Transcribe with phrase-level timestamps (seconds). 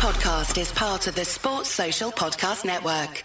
[0.00, 3.22] podcast is part of the Sports Social Podcast Network.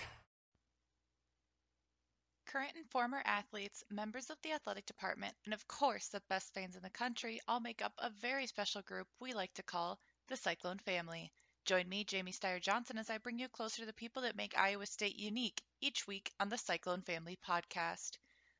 [2.48, 6.76] Current and former athletes, members of the athletic department, and of course the best fans
[6.76, 10.36] in the country all make up a very special group we like to call the
[10.36, 11.32] Cyclone family.
[11.64, 14.58] Join me, Jamie Steyer Johnson, as I bring you closer to the people that make
[14.58, 18.18] Iowa State unique each week on the Cyclone Family podcast.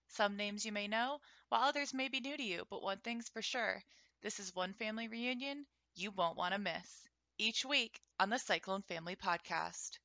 [0.08, 1.20] Some names you may know,
[1.50, 3.84] while others may be new to you, but one thing's for sure
[4.22, 7.06] this is one family reunion you won't want to miss.
[7.38, 10.00] Each week on the Cyclone Family podcast.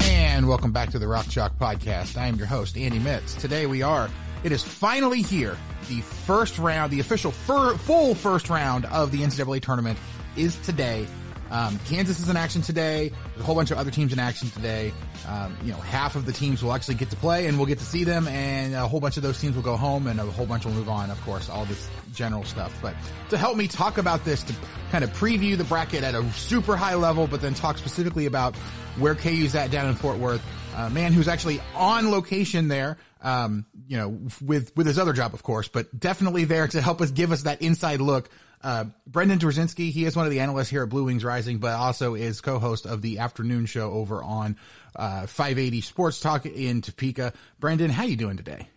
[0.00, 2.16] And welcome back to the Rock Chalk Podcast.
[2.16, 3.34] I am your host, Andy Mitts.
[3.34, 4.08] Today we are,
[4.44, 5.56] it is finally here.
[5.88, 9.98] The first round, the official fir- full first round of the NCAA tournament
[10.36, 11.06] is today.
[11.50, 13.08] Um, Kansas is in action today.
[13.08, 14.92] There's a whole bunch of other teams in action today.
[15.26, 17.78] Um, you know, half of the teams will actually get to play and we'll get
[17.78, 20.24] to see them and a whole bunch of those teams will go home and a
[20.24, 22.76] whole bunch will move on, of course, all this general stuff.
[22.82, 22.94] But
[23.30, 24.54] to help me talk about this, to
[24.90, 28.56] kind of preview the bracket at a super high level, but then talk specifically about
[28.98, 30.42] where KU's at down in Fort Worth,
[30.76, 35.34] a man who's actually on location there, um, you know, with, with his other job,
[35.34, 38.28] of course, but definitely there to help us give us that inside look
[38.62, 41.72] uh, Brendan Dzwierzynski, he is one of the analysts here at Blue Wings Rising, but
[41.72, 44.56] also is co-host of the afternoon show over on
[44.96, 47.32] uh, 580 Sports Talk in Topeka.
[47.60, 48.68] Brendan, how you doing today?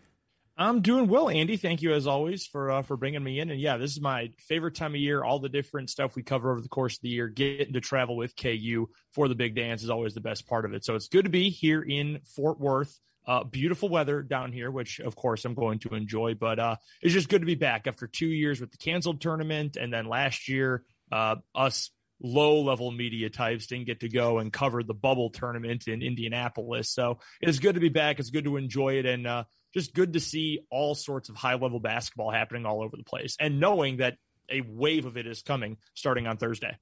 [0.58, 1.58] I'm doing well, Andy.
[1.58, 3.50] Thank you as always for uh, for bringing me in.
[3.50, 5.24] And yeah, this is my favorite time of year.
[5.24, 8.16] All the different stuff we cover over the course of the year, getting to travel
[8.16, 10.86] with KU for the big dance is always the best part of it.
[10.86, 13.00] So it's good to be here in Fort Worth.
[13.28, 16.34] Uh, beautiful weather down here, which of course I'm going to enjoy.
[16.34, 19.78] But uh, it's just good to be back after two years with the canceled tournament,
[19.78, 21.92] and then last year, uh, us
[22.24, 26.90] low level media types didn't get to go and cover the bubble tournament in Indianapolis.
[26.90, 28.20] So it's good to be back.
[28.20, 31.56] It's good to enjoy it, and uh, just good to see all sorts of high
[31.56, 34.18] level basketball happening all over the place, and knowing that
[34.50, 36.78] a wave of it is coming starting on Thursday.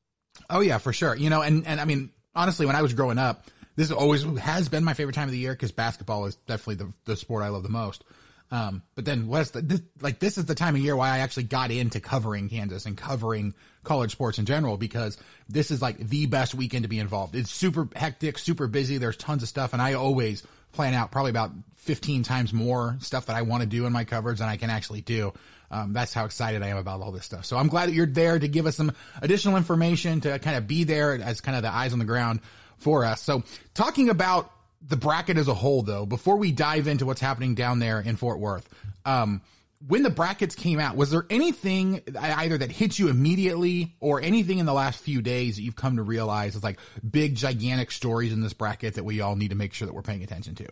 [0.49, 1.15] Oh yeah, for sure.
[1.15, 3.45] You know, and and I mean honestly, when I was growing up
[3.79, 6.93] this always has been my favorite time of the year because basketball is definitely the,
[7.05, 8.03] the sport I love the most.
[8.51, 9.53] Um, but then this,
[10.01, 12.97] like this is the time of year why I actually got into covering Kansas and
[12.97, 13.53] covering
[13.85, 17.35] college sports in general because this is like the best weekend to be involved.
[17.35, 18.97] It's super hectic, super busy.
[18.97, 23.27] There's tons of stuff and I always plan out probably about 15 times more stuff
[23.27, 25.31] that I want to do in my coverage than I can actually do.
[25.71, 27.45] Um, that's how excited I am about all this stuff.
[27.45, 28.91] So I'm glad that you're there to give us some
[29.21, 32.41] additional information to kind of be there as kind of the eyes on the ground
[32.79, 33.21] for us.
[33.21, 34.51] So talking about
[34.81, 38.15] the bracket as a whole though, before we dive into what's happening down there in
[38.15, 38.67] Fort Worth,
[39.05, 39.41] um,
[39.87, 44.59] when the brackets came out, was there anything either that hit you immediately or anything
[44.59, 46.79] in the last few days that you've come to realize is like
[47.09, 50.01] big, gigantic stories in this bracket that we all need to make sure that we're
[50.01, 50.67] paying attention to?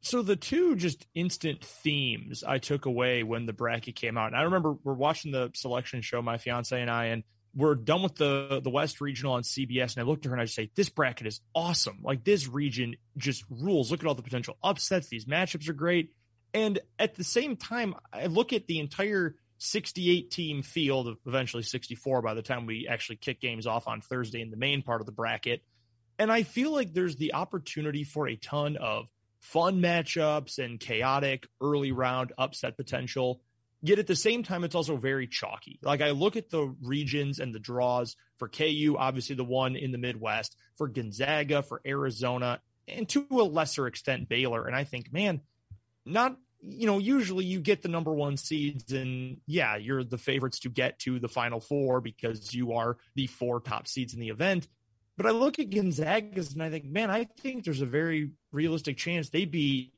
[0.00, 4.36] So the two just instant themes I took away when the bracket came out, and
[4.36, 7.24] I remember we're watching the selection show, my fiance and I, and
[7.54, 10.42] we're done with the the West Regional on CBS, and I looked at her and
[10.42, 12.00] I just say, "This bracket is awesome!
[12.02, 13.90] Like this region just rules.
[13.90, 15.08] Look at all the potential upsets.
[15.08, 16.12] These matchups are great."
[16.54, 22.22] And at the same time, I look at the entire 68 team field, eventually 64
[22.22, 25.06] by the time we actually kick games off on Thursday in the main part of
[25.06, 25.62] the bracket,
[26.18, 29.06] and I feel like there's the opportunity for a ton of
[29.40, 33.40] fun matchups and chaotic early round upset potential
[33.80, 35.78] Yet at the same time, it's also very chalky.
[35.82, 39.92] Like I look at the regions and the draws for KU, obviously the one in
[39.92, 44.66] the Midwest, for Gonzaga, for Arizona, and to a lesser extent Baylor.
[44.66, 45.42] And I think, man,
[46.04, 50.60] not you know, usually you get the number one seeds, and yeah, you're the favorites
[50.60, 54.28] to get to the final four because you are the four top seeds in the
[54.28, 54.66] event.
[55.16, 58.96] But I look at Gonzaga's and I think, man, I think there's a very realistic
[58.96, 59.92] chance they beat,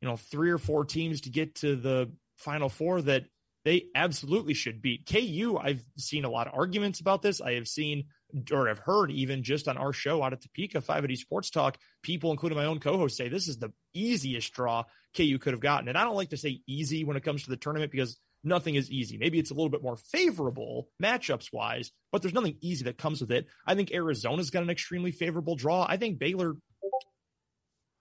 [0.00, 3.24] you know, three or four teams to get to the Final Four that
[3.64, 5.08] they absolutely should beat.
[5.10, 7.40] KU, I've seen a lot of arguments about this.
[7.40, 8.04] I have seen
[8.52, 12.30] or have heard even just on our show out at Topeka, 580 Sports Talk, people,
[12.30, 14.84] including my own co-host, say this is the easiest draw
[15.16, 15.88] KU could have gotten.
[15.88, 18.74] And I don't like to say easy when it comes to the tournament because nothing
[18.74, 19.16] is easy.
[19.16, 23.20] Maybe it's a little bit more favorable matchups wise, but there's nothing easy that comes
[23.20, 23.46] with it.
[23.66, 25.86] I think Arizona's got an extremely favorable draw.
[25.88, 26.54] I think Baylor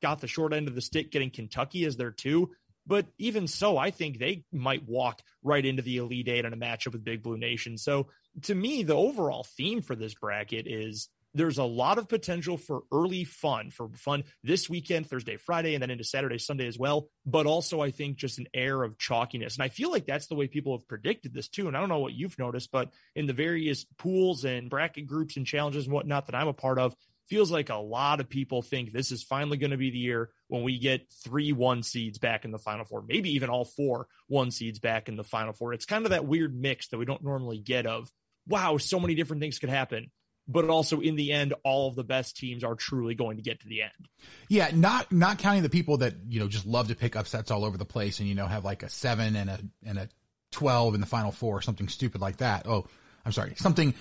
[0.02, 2.52] got the short end of the stick getting Kentucky as their two.
[2.86, 6.58] But even so, I think they might walk right into the Elite Eight in a
[6.58, 7.78] matchup with Big Blue Nation.
[7.78, 8.08] So
[8.44, 12.84] to me, the overall theme for this bracket is there's a lot of potential for
[12.92, 17.08] early fun, for fun this weekend, Thursday, Friday, and then into Saturday, Sunday as well.
[17.26, 19.56] But also, I think just an air of chalkiness.
[19.56, 21.68] And I feel like that's the way people have predicted this too.
[21.68, 25.38] And I don't know what you've noticed, but in the various pools and bracket groups
[25.38, 26.96] and challenges and whatnot that I'm a part of,
[27.28, 30.30] feels like a lot of people think this is finally going to be the year
[30.54, 34.08] when we get three one seeds back in the final four, maybe even all four
[34.28, 35.74] one seeds back in the final four.
[35.74, 38.12] It's kind of that weird mix that we don't normally get of,
[38.48, 40.12] wow, so many different things could happen.
[40.48, 43.62] But also in the end, all of the best teams are truly going to get
[43.62, 44.08] to the end.
[44.48, 47.66] Yeah, not not counting the people that, you know, just love to pick upsets all
[47.66, 50.08] over the place and, you know, have like a seven and a and a
[50.52, 52.68] twelve in the final four, something stupid like that.
[52.68, 52.86] Oh,
[53.26, 53.96] I'm sorry, something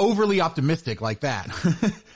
[0.00, 1.48] overly optimistic like that.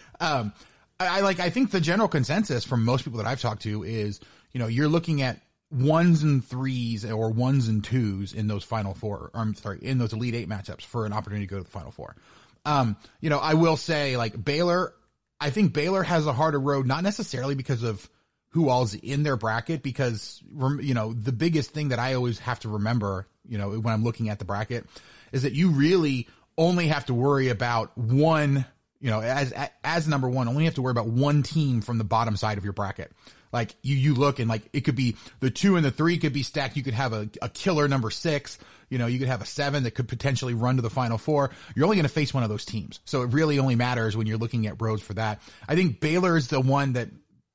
[0.21, 0.53] um,
[0.99, 3.83] I, I like, I think the general consensus from most people that I've talked to
[3.83, 4.21] is,
[4.53, 5.41] you know, you're looking at
[5.71, 10.13] ones and threes or ones and twos in those final four, I'm sorry, in those
[10.13, 12.17] elite eight matchups for an opportunity to go to the final four.
[12.65, 14.93] Um, you know, I will say like Baylor,
[15.41, 18.09] I think Baylor has a harder road, not necessarily because of
[18.51, 20.43] who all's in their bracket, because,
[20.81, 24.03] you know, the biggest thing that I always have to remember, you know, when I'm
[24.03, 24.87] looking at the bracket
[25.33, 28.65] is that you really only have to worry about one
[29.01, 29.53] you know, as
[29.85, 32.65] as number one, only have to worry about one team from the bottom side of
[32.65, 33.13] your bracket.
[33.53, 36.33] Like you, you look and like it could be the two and the three could
[36.33, 36.77] be stacked.
[36.77, 38.59] You could have a, a killer number six.
[38.89, 41.51] You know, you could have a seven that could potentially run to the final four.
[41.75, 43.01] You're only going to face one of those teams.
[43.05, 45.41] So it really only matters when you're looking at roads for that.
[45.69, 47.09] I think Baylor is the one that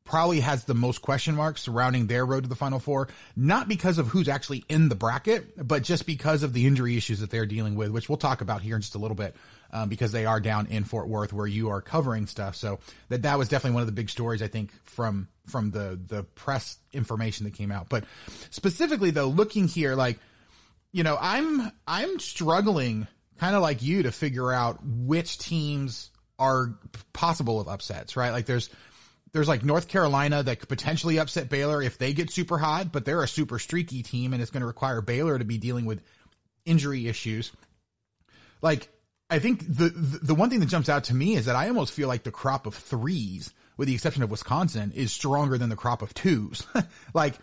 [0.03, 3.97] probably has the most question marks surrounding their road to the final four, not because
[3.97, 7.45] of who's actually in the bracket, but just because of the injury issues that they're
[7.45, 9.35] dealing with, which we'll talk about here in just a little bit
[9.71, 12.55] um, because they are down in Fort Worth where you are covering stuff.
[12.55, 12.79] So
[13.09, 16.23] that that was definitely one of the big stories I think from from the the
[16.23, 17.89] press information that came out.
[17.89, 18.05] But
[18.49, 20.19] specifically though, looking here, like
[20.91, 23.07] you know, I'm I'm struggling
[23.37, 26.75] kind of like you to figure out which teams are
[27.13, 28.31] possible of upsets, right?
[28.31, 28.69] Like there's
[29.33, 33.05] there's like North Carolina that could potentially upset Baylor if they get super hot, but
[33.05, 36.01] they're a super streaky team and it's going to require Baylor to be dealing with
[36.65, 37.51] injury issues.
[38.61, 38.89] Like
[39.31, 41.93] I think the, the one thing that jumps out to me is that I almost
[41.93, 45.77] feel like the crop of threes, with the exception of Wisconsin, is stronger than the
[45.77, 46.67] crop of twos.
[47.13, 47.35] like,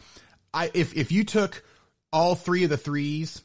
[0.53, 1.65] I if if you took
[2.13, 3.43] all three of the threes,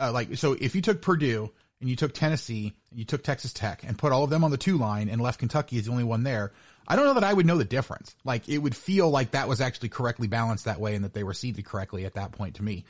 [0.00, 3.52] uh, like so, if you took Purdue and you took Tennessee and you took Texas
[3.52, 5.92] Tech and put all of them on the two line and left Kentucky as the
[5.92, 6.52] only one there,
[6.88, 8.16] I don't know that I would know the difference.
[8.24, 11.22] Like, it would feel like that was actually correctly balanced that way and that they
[11.22, 12.86] were seeded correctly at that point to me.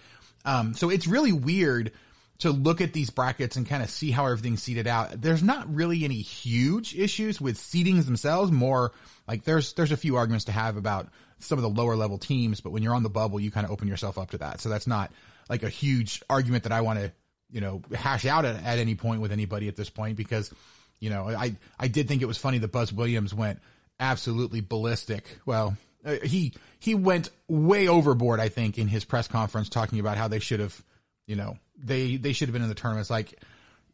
[0.46, 1.92] Um, so it's really weird
[2.38, 5.20] to look at these brackets and kind of see how everything's seated out.
[5.20, 8.50] There's not really any huge issues with seedings themselves.
[8.50, 8.92] More
[9.28, 11.08] like there's there's a few arguments to have about
[11.38, 13.72] some of the lower level teams, but when you're on the bubble, you kind of
[13.72, 14.60] open yourself up to that.
[14.60, 15.12] So that's not
[15.48, 17.12] like a huge argument that I want to
[17.50, 20.52] you know hash out at, at any point with anybody at this point because
[20.98, 23.60] you know I I did think it was funny that Buzz Williams went
[24.00, 25.38] absolutely ballistic.
[25.46, 30.16] Well, uh, he he went way overboard, I think, in his press conference talking about
[30.16, 30.82] how they should have
[31.26, 33.10] you know, they they should have been in the tournaments.
[33.10, 33.38] Like,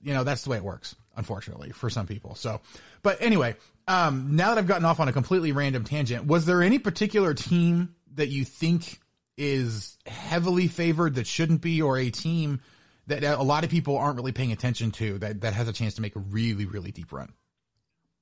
[0.02, 2.34] you know, that's the way it works, unfortunately, for some people.
[2.34, 2.60] So,
[3.02, 3.56] but anyway,
[3.88, 7.34] um, now that I've gotten off on a completely random tangent, was there any particular
[7.34, 9.00] team that you think
[9.36, 12.60] is heavily favored that shouldn't be, or a team
[13.06, 15.94] that a lot of people aren't really paying attention to that that has a chance
[15.94, 17.32] to make a really really deep run?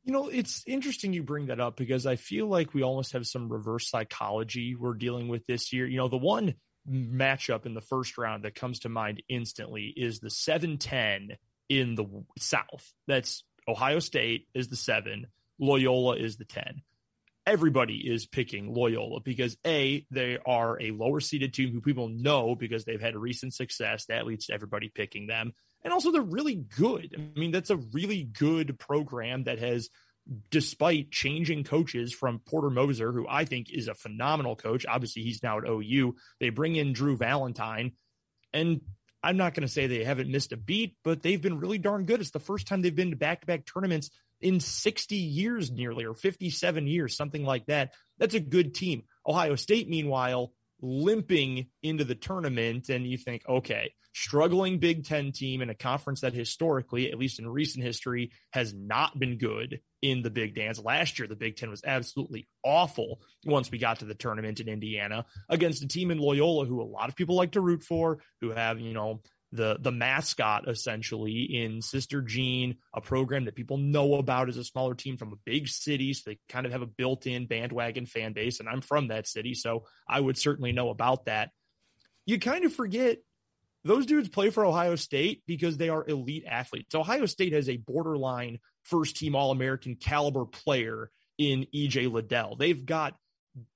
[0.05, 3.27] You know, it's interesting you bring that up because I feel like we almost have
[3.27, 5.87] some reverse psychology we're dealing with this year.
[5.87, 6.55] You know, the one
[6.91, 11.37] matchup in the first round that comes to mind instantly is the 7-10
[11.69, 12.07] in the
[12.39, 12.93] South.
[13.07, 15.27] That's Ohio State is the 7,
[15.59, 16.83] Loyola is the 10.
[17.47, 22.55] Everybody is picking Loyola because A, they are a lower seeded team who people know
[22.55, 24.05] because they've had recent success.
[24.07, 25.55] That leads to everybody picking them.
[25.83, 27.15] And also, they're really good.
[27.17, 29.89] I mean, that's a really good program that has
[30.51, 34.85] despite changing coaches from Porter Moser, who I think is a phenomenal coach.
[34.87, 36.17] Obviously, he's now at OU.
[36.41, 37.93] They bring in Drew Valentine,
[38.53, 38.81] and
[39.23, 42.05] I'm not going to say they haven't missed a beat, but they've been really darn
[42.05, 42.21] good.
[42.21, 46.05] It's the first time they've been to back to back tournaments in 60 years, nearly,
[46.05, 47.93] or 57 years, something like that.
[48.19, 49.05] That's a good team.
[49.27, 55.63] Ohio State, meanwhile, limping into the tournament, and you think, okay, struggling Big Ten team
[55.63, 60.23] in a conference that historically, at least in recent history, has not been good in
[60.23, 60.79] the Big Dance.
[60.79, 64.69] Last year, the Big Ten was absolutely awful once we got to the tournament in
[64.69, 68.19] Indiana against a team in Loyola who a lot of people like to root for,
[68.41, 73.79] who have, you know, the the mascot essentially in Sister Jean, a program that people
[73.79, 76.83] know about as a smaller team from a big city, so they kind of have
[76.83, 78.61] a built-in bandwagon fan base.
[78.61, 81.51] And I'm from that city, so I would certainly know about that.
[82.27, 83.19] You kind of forget
[83.85, 86.95] those dudes play for Ohio State because they are elite athletes.
[86.95, 92.57] Ohio State has a borderline first team All American caliber player in EJ Liddell.
[92.57, 93.15] They've got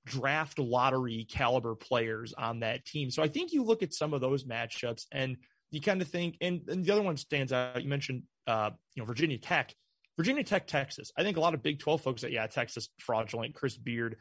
[0.05, 3.11] draft lottery caliber players on that team.
[3.11, 5.37] So I think you look at some of those matchups and
[5.73, 7.83] you kind of think, and, and the other one stands out.
[7.83, 9.75] You mentioned, uh, you know, Virginia Tech,
[10.17, 11.11] Virginia Tech, Texas.
[11.17, 14.17] I think a lot of Big 12 folks that, yeah, Texas fraudulent, Chris Beard,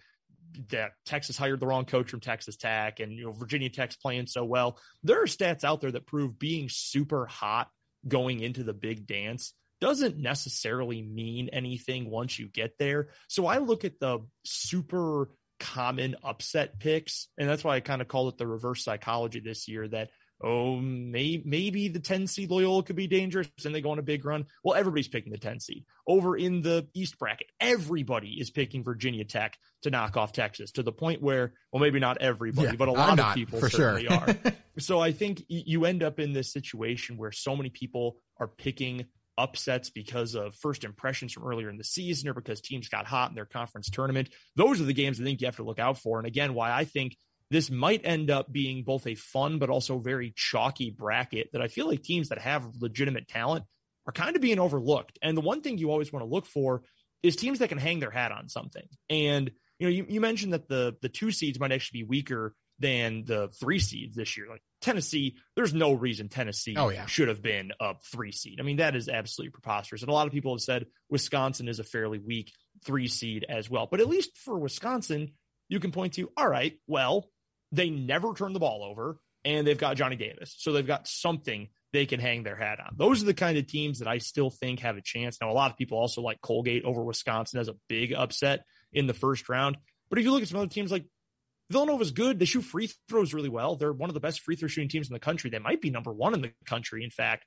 [0.70, 4.28] that Texas hired the wrong coach from Texas Tech and you know Virginia Tech's playing
[4.28, 4.78] so well.
[5.04, 7.70] There are stats out there that prove being super hot
[8.08, 13.10] going into the big dance doesn't necessarily mean anything once you get there.
[13.28, 15.30] So I look at the super
[15.60, 19.68] common upset picks, and that's why I kind of call it the reverse psychology this
[19.68, 20.12] year that
[20.44, 24.04] oh, may, maybe the 10 seed Loyola could be dangerous and they go on a
[24.04, 24.46] big run.
[24.64, 25.86] Well, everybody's picking the 10 seed.
[26.08, 30.84] Over in the East bracket, everybody is picking Virginia Tech to knock off Texas to
[30.84, 34.14] the point where, well, maybe not everybody, yeah, but a lot of people certainly sure.
[34.14, 34.36] are.
[34.80, 39.06] So I think you end up in this situation where so many people are picking
[39.38, 43.30] upsets because of first impressions from earlier in the season or because teams got hot
[43.30, 44.30] in their conference tournament.
[44.56, 46.20] Those are the games I think you have to look out for.
[46.20, 47.18] And again, why I think
[47.52, 51.68] this might end up being both a fun but also very chalky bracket that I
[51.68, 53.66] feel like teams that have legitimate talent
[54.08, 55.20] are kind of being overlooked.
[55.22, 56.82] And the one thing you always want to look for
[57.22, 58.88] is teams that can hang their hat on something.
[59.10, 62.56] And you know, you, you mentioned that the the two seeds might actually be weaker
[62.80, 64.48] than the three seeds this year.
[64.50, 67.06] Like Tennessee, there's no reason Tennessee oh, yeah.
[67.06, 68.60] should have been a three seed.
[68.60, 70.02] I mean, that is absolutely preposterous.
[70.02, 72.52] And a lot of people have said Wisconsin is a fairly weak
[72.84, 73.88] three seed as well.
[73.90, 75.34] But at least for Wisconsin,
[75.70, 77.30] you can point to, all right, well,
[77.72, 80.56] they never turn the ball over and they've got Johnny Davis.
[80.58, 82.96] So they've got something they can hang their hat on.
[82.98, 85.38] Those are the kind of teams that I still think have a chance.
[85.42, 88.64] Now, a lot of people also like Colgate over Wisconsin as a big upset
[88.94, 89.78] in the first round.
[90.10, 91.06] But if you look at some other teams like
[91.72, 92.38] Villanova's good.
[92.38, 93.76] They shoot free throws really well.
[93.76, 95.50] They're one of the best free throw shooting teams in the country.
[95.50, 97.46] They might be number one in the country, in fact.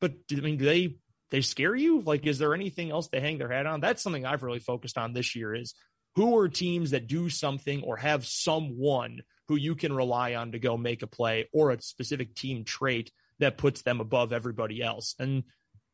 [0.00, 0.96] But I mean, do they
[1.30, 2.00] they scare you?
[2.00, 3.80] Like, is there anything else they hang their hat on?
[3.80, 5.54] That's something I've really focused on this year.
[5.54, 5.74] Is
[6.14, 10.60] who are teams that do something or have someone who you can rely on to
[10.60, 15.16] go make a play or a specific team trait that puts them above everybody else.
[15.18, 15.42] And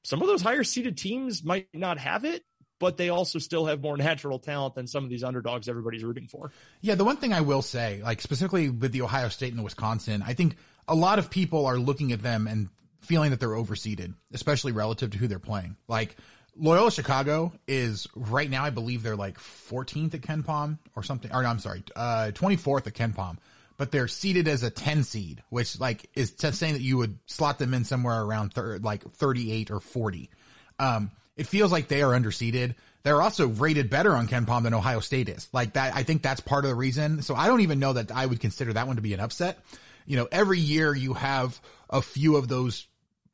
[0.04, 2.42] some of those higher seeded teams might not have it,
[2.78, 6.28] but they also still have more natural talent than some of these underdogs everybody's rooting
[6.28, 6.52] for.
[6.82, 9.62] Yeah, the one thing I will say, like specifically with the Ohio State and the
[9.62, 12.68] Wisconsin, I think a lot of people are looking at them and
[13.00, 15.78] feeling that they're overseeded, especially relative to who they're playing.
[15.88, 16.14] Like
[16.58, 21.32] Loyola Chicago is right now, I believe they're like 14th at KenPom or something.
[21.32, 23.36] Or no, I'm sorry, uh, 24th at KenPom,
[23.76, 27.58] but they're seeded as a 10 seed, which like is saying that you would slot
[27.58, 30.30] them in somewhere around thir- like 38 or 40.
[30.78, 32.74] Um, it feels like they are underseeded.
[33.02, 35.48] They're also rated better on KenPom than Ohio State is.
[35.52, 37.22] Like that, I think that's part of the reason.
[37.22, 39.58] So I don't even know that I would consider that one to be an upset.
[40.06, 41.60] You know, every year you have
[41.90, 42.86] a few of those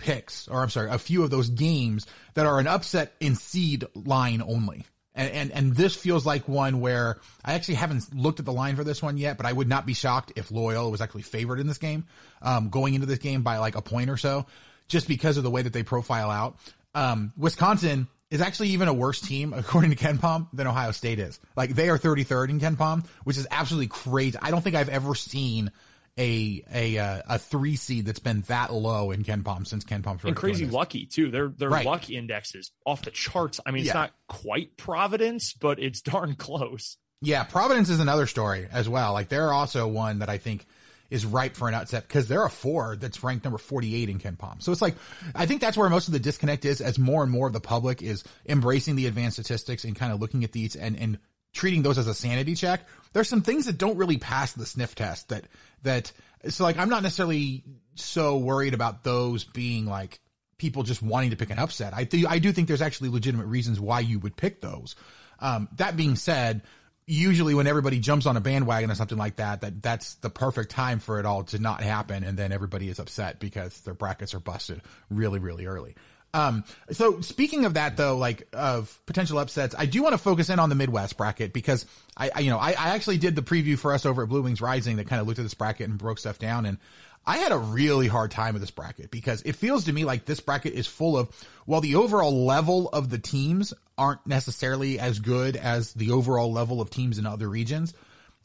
[0.02, 3.84] picks, or I'm sorry, a few of those games that are an upset in seed
[3.94, 4.84] line only.
[5.14, 8.76] And, and, and this feels like one where I actually haven't looked at the line
[8.76, 11.60] for this one yet, but I would not be shocked if Loyola was actually favored
[11.60, 12.06] in this game,
[12.40, 14.46] um, going into this game by like a point or so,
[14.88, 16.56] just because of the way that they profile out.
[16.94, 21.38] Um, Wisconsin is actually even a worse team according to KenPom than Ohio State is.
[21.56, 24.38] Like they are 33rd in KenPom, which is absolutely crazy.
[24.40, 25.70] I don't think I've ever seen
[26.18, 30.22] a a uh, a three seed that's been that low in KenPom since KenPom.
[30.24, 31.30] And crazy lucky too.
[31.30, 31.86] Their their right.
[31.86, 33.60] luck index is off the charts.
[33.64, 34.00] I mean, it's yeah.
[34.00, 36.96] not quite Providence, but it's darn close.
[37.20, 39.12] Yeah, Providence is another story as well.
[39.12, 40.66] Like they're also one that I think
[41.08, 44.62] is ripe for an upset because they're a four that's ranked number 48 in KenPom.
[44.62, 44.94] So it's like,
[45.34, 47.60] I think that's where most of the disconnect is as more and more of the
[47.60, 51.18] public is embracing the advanced statistics and kind of looking at these and, and
[51.52, 52.86] treating those as a sanity check.
[53.12, 55.44] There's some things that don't really pass the sniff test that,
[55.82, 56.12] that,
[56.48, 57.62] so like, I'm not necessarily
[57.94, 60.20] so worried about those being like,
[60.62, 61.92] people just wanting to pick an upset.
[61.92, 64.94] I think I do think there's actually legitimate reasons why you would pick those.
[65.40, 66.62] Um, that being said,
[67.04, 70.70] usually when everybody jumps on a bandwagon or something like that, that that's the perfect
[70.70, 72.22] time for it all to not happen.
[72.22, 74.80] And then everybody is upset because their brackets are busted
[75.10, 75.96] really, really early.
[76.34, 80.48] Um, so speaking of that though, like of potential upsets, I do want to focus
[80.48, 81.84] in on the Midwest bracket because
[82.16, 84.42] I, I you know, I, I actually did the preview for us over at Blue
[84.42, 86.64] Wings Rising that kind of looked at this bracket and broke stuff down.
[86.64, 86.78] And
[87.26, 90.24] I had a really hard time with this bracket because it feels to me like
[90.24, 91.28] this bracket is full of,
[91.66, 96.80] while the overall level of the teams aren't necessarily as good as the overall level
[96.80, 97.94] of teams in other regions.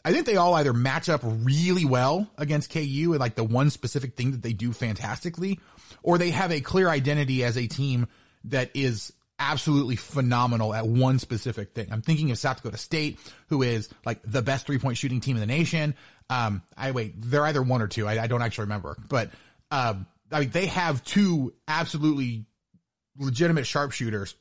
[0.06, 3.70] I think they all either match up really well against KU and like the one
[3.70, 5.60] specific thing that they do fantastically,
[6.04, 8.08] or they have a clear identity as a team
[8.46, 11.88] that is absolutely phenomenal at one specific thing.
[11.92, 15.36] I'm thinking of South Dakota State, who is like the best three point shooting team
[15.36, 15.96] in the nation.
[16.30, 18.08] Um, I wait, they're either one or two.
[18.08, 19.32] I, I don't actually remember, but,
[19.72, 22.46] um, I mean, they have two absolutely
[23.18, 24.36] legitimate sharpshooters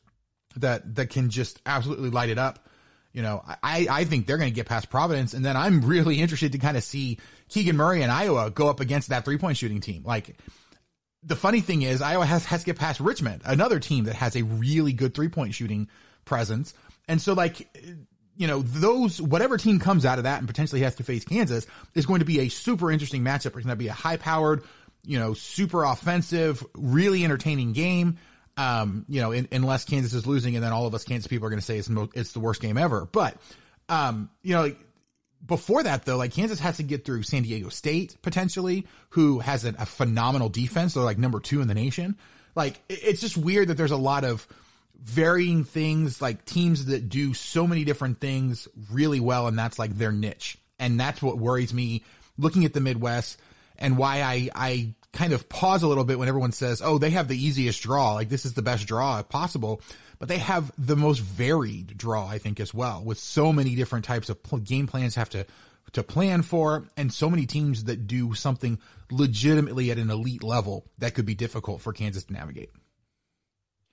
[0.56, 2.68] that, that can just absolutely light it up.
[3.12, 5.32] You know, I, I think they're going to get past Providence.
[5.32, 8.80] And then I'm really interested to kind of see Keegan Murray and Iowa go up
[8.80, 10.02] against that three point shooting team.
[10.04, 10.36] Like,
[11.26, 14.37] the funny thing is Iowa has, has to get past Richmond, another team that has
[14.37, 15.88] a really good three point shooting
[16.25, 16.73] presence.
[17.09, 17.68] And so like
[18.37, 21.66] you know, those, whatever team comes out of that and potentially has to face Kansas
[21.95, 23.47] is going to be a super interesting matchup.
[23.47, 24.62] It's going to be a high powered,
[25.04, 28.18] you know, super offensive, really entertaining game.
[28.59, 31.47] Um, you know, in, unless Kansas is losing and then all of us Kansas people
[31.47, 33.06] are going to say it's, it's the worst game ever.
[33.11, 33.37] But,
[33.88, 34.75] um, you know,
[35.46, 39.64] before that though, like Kansas has to get through San Diego State potentially, who has
[39.64, 40.94] a, phenomenal defense.
[40.94, 42.16] They're like number two in the nation.
[42.54, 44.46] Like it's just weird that there's a lot of
[45.02, 49.96] varying things, like teams that do so many different things really well, and that's like
[49.96, 50.58] their niche.
[50.78, 52.02] And that's what worries me
[52.38, 53.38] looking at the Midwest
[53.78, 57.10] and why I, I kind of pause a little bit when everyone says, oh, they
[57.10, 58.14] have the easiest draw.
[58.14, 59.80] Like this is the best draw possible.
[60.18, 64.04] But they have the most varied draw, I think, as well, with so many different
[64.04, 65.46] types of game plans have to
[65.92, 68.78] to plan for and so many teams that do something
[69.11, 72.70] legitimately at an elite level that could be difficult for Kansas to navigate.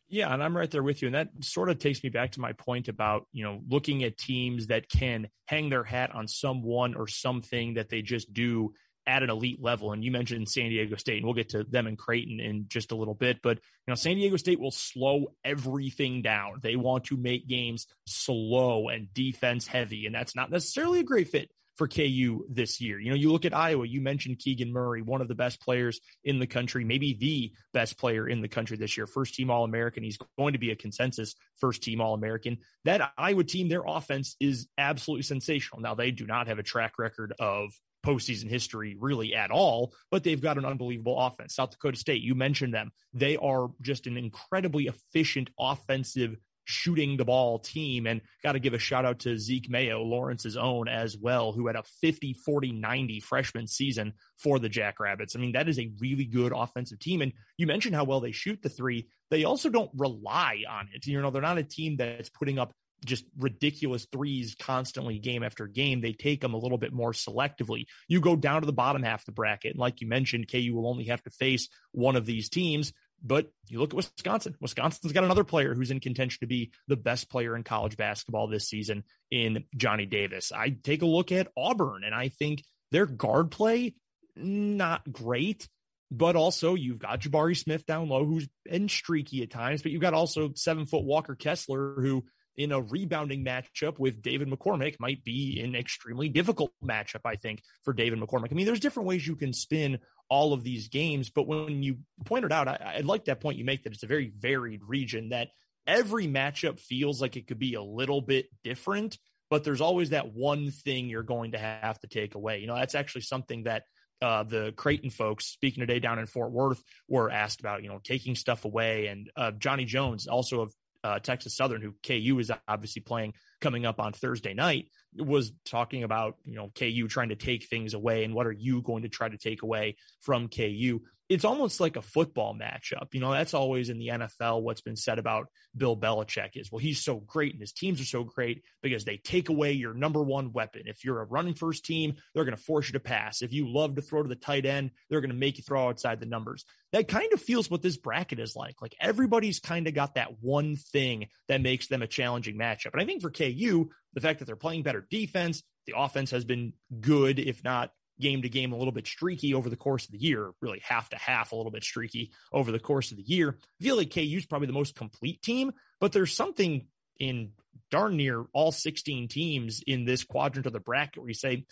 [0.10, 1.08] Yeah, and I'm right there with you.
[1.08, 4.18] And that sort of takes me back to my point about, you know, looking at
[4.18, 8.74] teams that can hang their hat on someone or something that they just do
[9.06, 9.92] at an elite level.
[9.92, 12.92] And you mentioned San Diego State, and we'll get to them and Creighton in just
[12.92, 13.42] a little bit.
[13.42, 16.60] But you know, San Diego State will slow everything down.
[16.62, 21.30] They want to make games slow and defense heavy, and that's not necessarily a great
[21.30, 23.00] fit for KU this year.
[23.00, 26.00] You know, you look at Iowa, you mentioned Keegan Murray, one of the best players
[26.24, 29.08] in the country, maybe the best player in the country this year.
[29.08, 30.04] First team All American.
[30.04, 32.60] He's going to be a consensus first team All American.
[32.86, 35.82] That Iowa team, their offense is absolutely sensational.
[35.82, 37.74] Now, they do not have a track record of
[38.06, 41.56] postseason history really at all, but they've got an unbelievable offense.
[41.56, 42.92] South Dakota State, you mentioned them.
[43.14, 48.08] They are just an incredibly efficient offensive shooting the ball team.
[48.08, 51.68] And got to give a shout out to Zeke Mayo, Lawrence's own as well, who
[51.68, 55.36] had a 50, 40, 90 freshman season for the Jackrabbits.
[55.36, 57.22] I mean, that is a really good offensive team.
[57.22, 59.08] And you mentioned how well they shoot the three.
[59.30, 61.06] They also don't rely on it.
[61.06, 65.68] You know, they're not a team that's putting up just ridiculous threes constantly game after
[65.68, 66.02] game.
[66.02, 67.86] They take them a little bit more selectively.
[68.08, 70.74] You go down to the bottom half of the bracket, and like you mentioned, KU
[70.74, 72.94] will only have to face one of these teams.
[73.26, 74.56] But you look at Wisconsin.
[74.60, 78.48] Wisconsin's got another player who's in contention to be the best player in college basketball
[78.48, 80.52] this season in Johnny Davis.
[80.52, 83.96] I take a look at Auburn, and I think their guard play
[84.36, 85.70] not great.
[86.12, 89.82] But also, you've got Jabari Smith down low, who's been streaky at times.
[89.82, 92.26] But you've got also seven foot Walker Kessler, who
[92.58, 97.62] in a rebounding matchup with David McCormick might be an extremely difficult matchup, I think,
[97.84, 98.52] for David McCormick.
[98.52, 101.98] I mean, there's different ways you can spin all of these games, but when you
[102.26, 105.30] pointed out, I, I like that point you make that it's a very varied region,
[105.30, 105.50] that
[105.86, 109.18] every matchup feels like it could be a little bit different,
[109.50, 112.60] but there's always that one thing you're going to have to take away.
[112.60, 113.84] You know, that's actually something that
[114.22, 118.00] uh, the Creighton folks speaking today down in Fort Worth were asked about, you know,
[118.04, 119.08] taking stuff away.
[119.08, 123.86] And uh, Johnny Jones, also of uh, Texas Southern, who KU is obviously playing coming
[123.86, 128.24] up on Thursday night, was talking about you know KU trying to take things away
[128.24, 131.96] and what are you going to try to take away from KU it's almost like
[131.96, 133.14] a football matchup.
[133.14, 136.80] You know, that's always in the NFL what's been said about Bill Belichick is, well,
[136.80, 140.22] he's so great and his teams are so great because they take away your number
[140.22, 140.84] one weapon.
[140.86, 143.42] If you're a running first team, they're going to force you to pass.
[143.42, 145.88] If you love to throw to the tight end, they're going to make you throw
[145.88, 146.66] outside the numbers.
[146.92, 148.82] That kind of feels what this bracket is like.
[148.82, 152.92] Like everybody's kind of got that one thing that makes them a challenging matchup.
[152.94, 156.46] And I think for KU, the fact that they're playing better defense, the offense has
[156.46, 157.92] been good, if not
[158.24, 161.10] game to game a little bit streaky over the course of the year, really half
[161.10, 163.58] to half a little bit streaky over the course of the year.
[163.80, 166.88] I feel like KU is probably the most complete team, but there's something
[167.20, 167.52] in
[167.92, 171.66] darn near all 16 teams in this quadrant of the bracket where you say,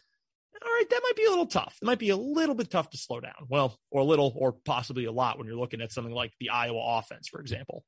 [0.63, 1.79] all right, that might be a little tough.
[1.81, 3.47] It might be a little bit tough to slow down.
[3.49, 6.51] Well, or a little, or possibly a lot when you're looking at something like the
[6.51, 7.83] Iowa offense, for example.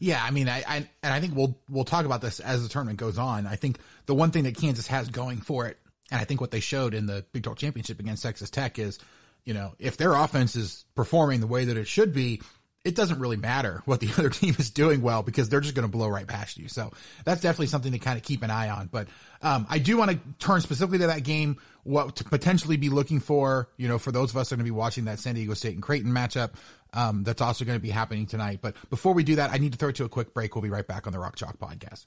[0.00, 2.68] Yeah, I mean, I, I and I think we'll we'll talk about this as the
[2.68, 3.46] tournament goes on.
[3.46, 5.78] I think the one thing that Kansas has going for it
[6.10, 8.98] and I think what they showed in the Big 12 championship against Texas Tech is,
[9.44, 12.40] you know, if their offense is performing the way that it should be,
[12.84, 15.88] it doesn't really matter what the other team is doing well because they're just going
[15.88, 16.68] to blow right past you.
[16.68, 16.92] So
[17.24, 18.88] that's definitely something to kind of keep an eye on.
[18.92, 19.08] But
[19.42, 23.20] um, I do want to turn specifically to that game, what to potentially be looking
[23.20, 25.34] for, you know, for those of us that are going to be watching that San
[25.34, 26.52] Diego State and Creighton matchup.
[26.92, 28.60] Um, that's also going to be happening tonight.
[28.62, 30.54] But before we do that, I need to throw it to a quick break.
[30.54, 32.06] We'll be right back on the Rock Chalk podcast.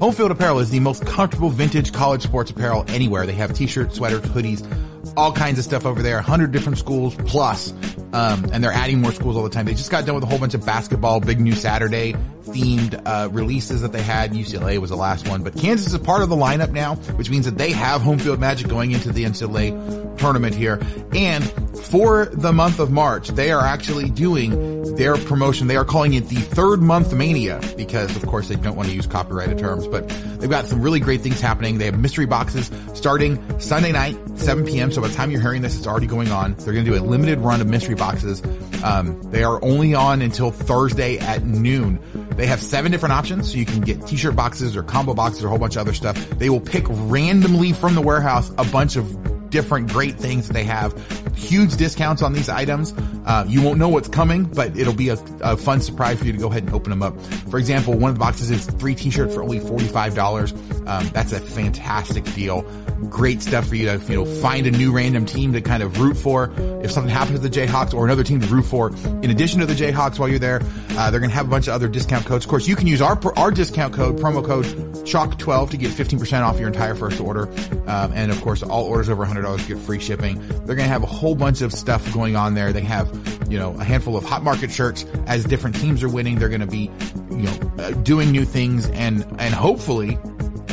[0.00, 3.26] Homefield Apparel is the most comfortable vintage college sports apparel anywhere.
[3.26, 4.66] They have t-shirts, sweaters, hoodies,
[5.14, 6.16] all kinds of stuff over there.
[6.16, 7.74] 100 different schools plus,
[8.14, 9.66] um, and they're adding more schools all the time.
[9.66, 13.28] They just got done with a whole bunch of basketball, big new Saturday themed uh,
[13.28, 14.32] releases that they had.
[14.32, 17.28] UCLA was the last one, but Kansas is a part of the lineup now, which
[17.28, 20.80] means that they have home field magic going into the NCAA tournament here.
[21.14, 21.44] And
[21.76, 25.66] for the month of March, they are actually doing their promotion.
[25.66, 28.94] They are calling it the third month mania because of course they don't want to
[28.94, 31.78] use copyrighted terms, but they've got some really great things happening.
[31.78, 34.92] They have mystery boxes starting Sunday night, 7 p.m.
[34.92, 36.54] So by the time you're hearing this, it's already going on.
[36.54, 38.42] They're going to do a limited run of mystery boxes.
[38.82, 42.00] Um, they are only on until Thursday at noon.
[42.36, 43.50] They have seven different options.
[43.50, 45.94] So you can get t-shirt boxes or combo boxes or a whole bunch of other
[45.94, 46.16] stuff.
[46.30, 50.64] They will pick randomly from the warehouse a bunch of different great things that they
[50.64, 50.94] have.
[51.36, 52.94] Huge discounts on these items.
[53.26, 56.32] Uh, you won't know what's coming, but it'll be a, a, fun surprise for you
[56.32, 57.20] to go ahead and open them up.
[57.50, 60.86] For example, one of the boxes is three t-shirts for only $45.
[60.86, 62.62] Um, that's a fantastic deal.
[63.08, 65.98] Great stuff for you to, you know, find a new random team to kind of
[65.98, 66.52] root for.
[66.82, 69.66] If something happens to the Jayhawks or another team to root for, in addition to
[69.66, 72.26] the Jayhawks while you're there, uh, they're going to have a bunch of other discount
[72.26, 72.44] codes.
[72.44, 74.64] Of course, you can use our, our discount code, promo code
[75.04, 77.48] CHALK12 to get 15% off your entire first order.
[77.86, 80.38] Um, and of course, all orders over 100 $100 get free shipping.
[80.48, 82.72] They're going to have a whole bunch of stuff going on there.
[82.72, 83.09] They have,
[83.48, 86.38] you know, a handful of hot market shirts as different teams are winning.
[86.38, 86.90] They're going to be,
[87.30, 90.18] you know, uh, doing new things and, and hopefully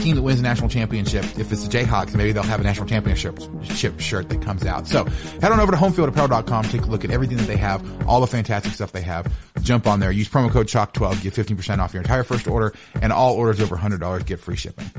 [0.07, 2.87] team that wins the national championship, if it's the Jayhawks, maybe they'll have a national
[2.87, 3.37] championship
[3.99, 4.87] shirt that comes out.
[4.87, 8.21] So head on over to homefieldapparel.com, take a look at everything that they have, all
[8.21, 9.31] the fantastic stuff they have.
[9.61, 13.11] Jump on there, use promo code CHALK12, get 15% off your entire first order, and
[13.11, 14.89] all orders over $100 get free shipping.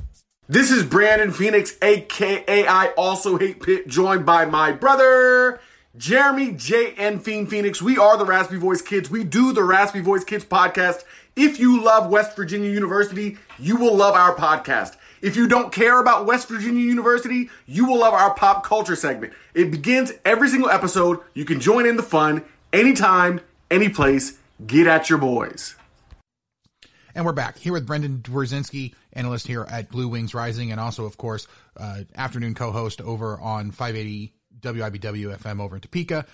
[0.47, 5.61] This is Brandon Phoenix, aka I also hate Pitt, joined by my brother
[5.97, 7.81] Jeremy J and Fiend Phoenix.
[7.81, 9.11] We are the Raspy Voice Kids.
[9.11, 11.03] We do the Raspy Voice Kids podcast.
[11.35, 14.97] If you love West Virginia University, you will love our podcast.
[15.23, 19.33] If you don't care about West Virginia University, you will love our pop culture segment.
[19.55, 21.21] It begins every single episode.
[21.33, 24.39] You can join in the fun anytime, any place.
[24.65, 25.75] Get at your boys.
[27.15, 31.07] And we're back here with Brendan Dzwierzynski, analyst here at Blue Wings Rising, and also,
[31.07, 36.27] of course, uh, afternoon co-host over on 580 WIBW FM over in Topeka.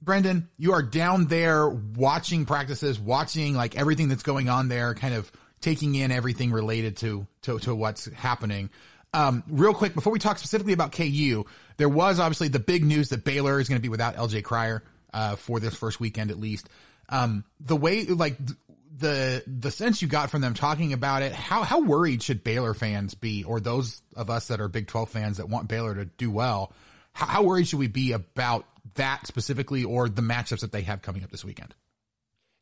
[0.00, 5.14] Brendan, you are down there watching practices, watching like everything that's going on there, kind
[5.14, 8.70] of taking in everything related to to, to what's happening.
[9.14, 11.44] Um, real quick, before we talk specifically about KU,
[11.76, 14.82] there was obviously the big news that Baylor is going to be without LJ Cryer
[15.12, 16.68] uh, for this first weekend at least.
[17.08, 18.36] Um, the way like
[18.98, 22.74] the the sense you got from them talking about it, how how worried should Baylor
[22.74, 26.04] fans be, or those of us that are Big Twelve fans that want Baylor to
[26.04, 26.72] do well?
[27.14, 31.22] How, worried should we be about that specifically, or the matchups that they have coming
[31.22, 31.74] up this weekend?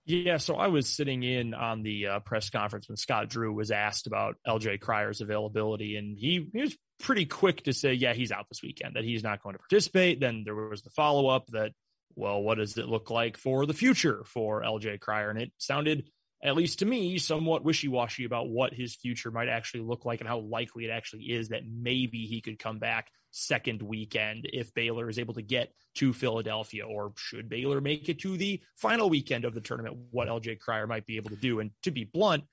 [0.07, 3.71] Yeah, so I was sitting in on the uh, press conference when Scott Drew was
[3.71, 8.33] asked about LJ Cryer's availability, and he, he was pretty quick to say, yeah, he's
[8.33, 10.21] out this weekend, that he's not going to participate.
[10.21, 11.73] Then there was the follow up that,
[12.17, 15.31] well, what does it look like for the future for LJ Cryer?
[15.31, 16.09] And it sounded
[16.43, 20.21] at least to me, somewhat wishy washy about what his future might actually look like
[20.21, 24.75] and how likely it actually is that maybe he could come back second weekend if
[24.75, 29.11] Baylor is able to get to Philadelphia, or should Baylor make it to the final
[29.11, 31.61] weekend of the tournament, what LJ Cryer might be able to do.
[31.61, 32.45] And to be blunt,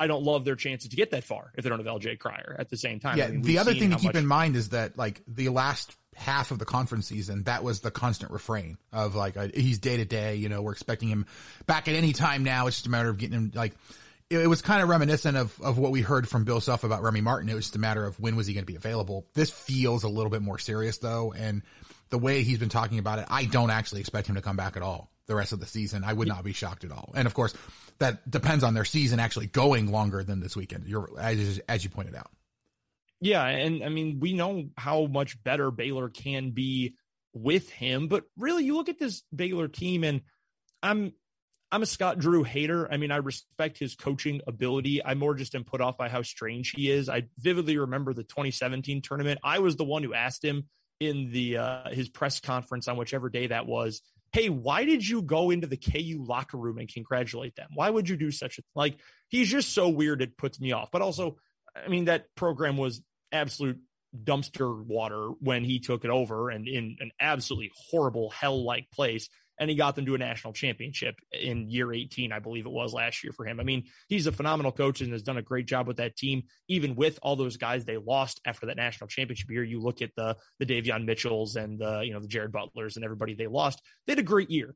[0.00, 2.56] I don't love their chances to get that far if they don't have LJ Cryer
[2.58, 3.18] at the same time.
[3.18, 5.48] Yeah, I mean, the other thing to keep much- in mind is that like the
[5.50, 9.98] last half of the conference season, that was the constant refrain of like he's day
[9.98, 10.36] to day.
[10.36, 11.26] You know, we're expecting him
[11.66, 12.66] back at any time now.
[12.66, 13.74] It's just a matter of getting him like.
[14.32, 17.02] It, it was kind of reminiscent of, of what we heard from Bill Self about
[17.02, 17.48] Remy Martin.
[17.48, 19.26] It was just a matter of when was he going to be available.
[19.34, 21.62] This feels a little bit more serious though, and
[22.10, 24.76] the way he's been talking about it, I don't actually expect him to come back
[24.76, 26.04] at all the rest of the season.
[26.04, 27.12] I would not be shocked at all.
[27.14, 27.54] And of course,
[27.98, 30.86] that depends on their season actually going longer than this weekend.
[30.86, 32.30] You're as as you pointed out.
[33.20, 36.96] Yeah, and I mean, we know how much better Baylor can be
[37.32, 40.22] with him, but really you look at this Baylor team and
[40.82, 41.12] I'm
[41.72, 42.86] I'm a Scott Drew hater.
[42.92, 45.02] I mean, I respect his coaching ability.
[45.02, 47.08] I more just am put off by how strange he is.
[47.08, 49.40] I vividly remember the 2017 tournament.
[49.42, 50.68] I was the one who asked him
[51.00, 55.22] in the uh, his press conference on whichever day that was, "Hey, why did you
[55.22, 57.70] go into the KU locker room and congratulate them?
[57.74, 58.98] Why would you do such a like?"
[59.30, 60.20] He's just so weird.
[60.20, 60.90] It puts me off.
[60.92, 61.38] But also,
[61.74, 63.00] I mean, that program was
[63.32, 63.80] absolute
[64.14, 69.30] dumpster water when he took it over and in an absolutely horrible hell like place.
[69.58, 72.92] And he got them to a national championship in year 18, I believe it was
[72.92, 73.60] last year for him.
[73.60, 76.44] I mean, he's a phenomenal coach and has done a great job with that team,
[76.68, 79.62] even with all those guys they lost after that national championship year.
[79.62, 83.04] You look at the the Davion Mitchells and the, you know, the Jared Butlers and
[83.04, 83.80] everybody they lost.
[84.06, 84.74] They had a great year.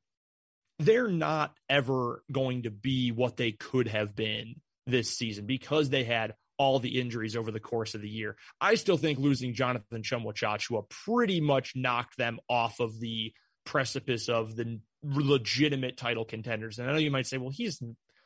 [0.79, 6.05] They're not ever going to be what they could have been this season because they
[6.05, 8.37] had all the injuries over the course of the year.
[8.61, 13.33] I still think losing Jonathan Tchamwa pretty much knocked them off of the
[13.67, 16.79] precipice of the legitimate title contenders.
[16.79, 17.83] And I know you might say, well, he's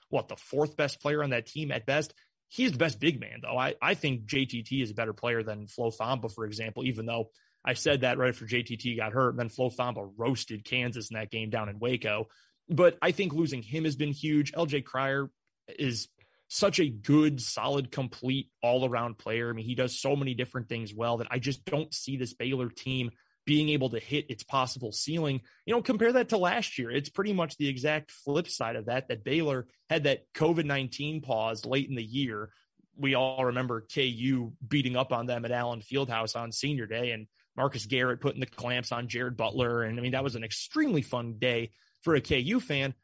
[0.09, 2.15] what the fourth best player on that team at best.
[2.49, 3.57] He's the best big man, though.
[3.57, 7.31] I, I think JTT is a better player than Flo Thamba, for example, even though
[7.65, 11.15] I said that right after JTT got hurt, and then Flo Thamba roasted Kansas in
[11.15, 12.29] that game down in Waco.
[12.69, 14.53] But I think losing him has been huge.
[14.53, 15.31] LJ Cryer
[15.79, 16.09] is
[16.49, 19.51] such a good, solid, complete all around player.
[19.51, 22.35] I mean, he does so many different things well that I just don't see this
[22.35, 23.11] Baylor team
[23.51, 25.41] being able to hit its possible ceiling.
[25.67, 26.89] You know, compare that to last year.
[26.89, 31.21] It's pretty much the exact flip side of that, that Baylor had that COVID 19
[31.21, 32.51] pause late in the year.
[32.97, 37.27] We all remember KU beating up on them at Allen Fieldhouse on senior day and
[37.57, 39.83] Marcus Garrett putting the clamps on Jared Butler.
[39.83, 42.95] And I mean, that was an extremely fun day for a KU fan.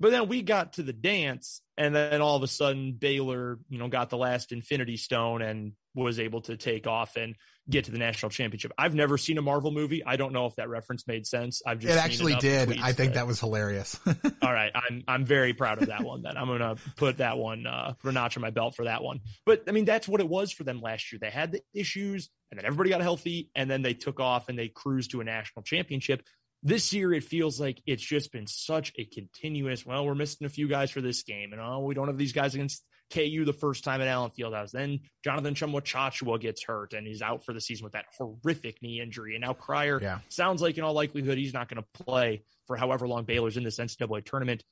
[0.00, 3.78] But then we got to the dance, and then all of a sudden Baylor, you
[3.78, 7.36] know, got the last Infinity Stone and was able to take off and
[7.70, 8.72] get to the national championship.
[8.76, 10.04] I've never seen a Marvel movie.
[10.04, 11.62] I don't know if that reference made sense.
[11.66, 12.78] I've just it actually did.
[12.80, 13.98] I think that, that was hilarious.
[14.42, 16.22] all right, I'm I'm very proud of that one.
[16.22, 19.20] Then I'm gonna put that one uh, for notch on my belt for that one.
[19.46, 21.18] But I mean, that's what it was for them last year.
[21.20, 24.58] They had the issues, and then everybody got healthy, and then they took off and
[24.58, 26.22] they cruised to a national championship.
[26.64, 29.84] This year, it feels like it's just been such a continuous.
[29.84, 32.32] Well, we're missing a few guys for this game, and oh, we don't have these
[32.32, 34.70] guys against KU the first time at Allen Fieldhouse.
[34.70, 39.00] Then Jonathan Tchamwa gets hurt and he's out for the season with that horrific knee
[39.00, 39.34] injury.
[39.34, 40.18] And now Cryer yeah.
[40.28, 43.64] sounds like in all likelihood he's not going to play for however long Baylor's in
[43.64, 44.64] this NCAA tournament.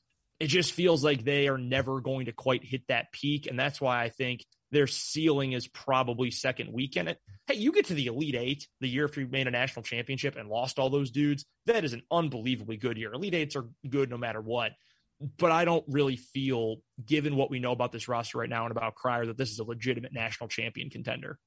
[0.42, 3.80] It just feels like they are never going to quite hit that peak, and that's
[3.80, 7.18] why I think their ceiling is probably second week in it.
[7.46, 10.34] Hey, you get to the Elite Eight the year after you made a national championship
[10.34, 11.44] and lost all those dudes.
[11.66, 13.12] That is an unbelievably good year.
[13.12, 14.72] Elite Eights are good no matter what.
[15.38, 18.72] But I don't really feel, given what we know about this roster right now and
[18.72, 21.38] about Cryer, that this is a legitimate national champion contender.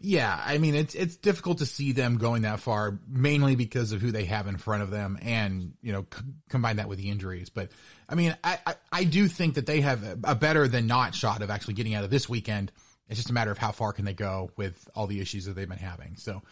[0.00, 4.00] Yeah, I mean it's it's difficult to see them going that far, mainly because of
[4.00, 7.10] who they have in front of them, and you know c- combine that with the
[7.10, 7.48] injuries.
[7.48, 7.70] But
[8.08, 11.42] I mean, I, I, I do think that they have a better than not shot
[11.42, 12.72] of actually getting out of this weekend.
[13.08, 15.54] It's just a matter of how far can they go with all the issues that
[15.54, 16.14] they've been having.
[16.16, 16.42] So,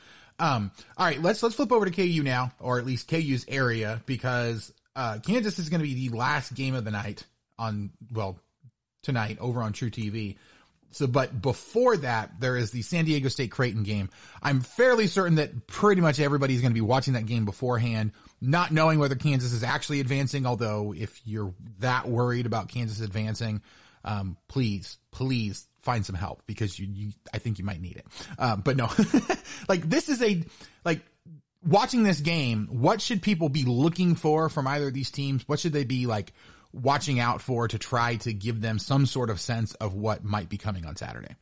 [0.41, 4.03] um, all right, let's let's flip over to KU now, or at least KU's area,
[4.07, 7.25] because uh, Kansas is going to be the last game of the night
[7.59, 8.41] on well
[9.03, 10.37] tonight over on truTV.
[10.91, 14.09] So, but before that, there is the San Diego State Creighton game.
[14.43, 18.73] I'm fairly certain that pretty much everybody's going to be watching that game beforehand, not
[18.73, 20.47] knowing whether Kansas is actually advancing.
[20.47, 23.61] Although, if you're that worried about Kansas advancing,
[24.05, 28.07] um, please, please find some help because you, you I think you might need it.
[28.39, 28.91] Um, but no,
[29.69, 30.43] like this is a,
[30.85, 31.03] like,
[31.63, 35.47] watching this game, what should people be looking for from either of these teams?
[35.47, 36.33] What should they be like
[36.83, 40.49] watching out for to try to give them some sort of sense of what might
[40.49, 41.37] be coming on Saturday?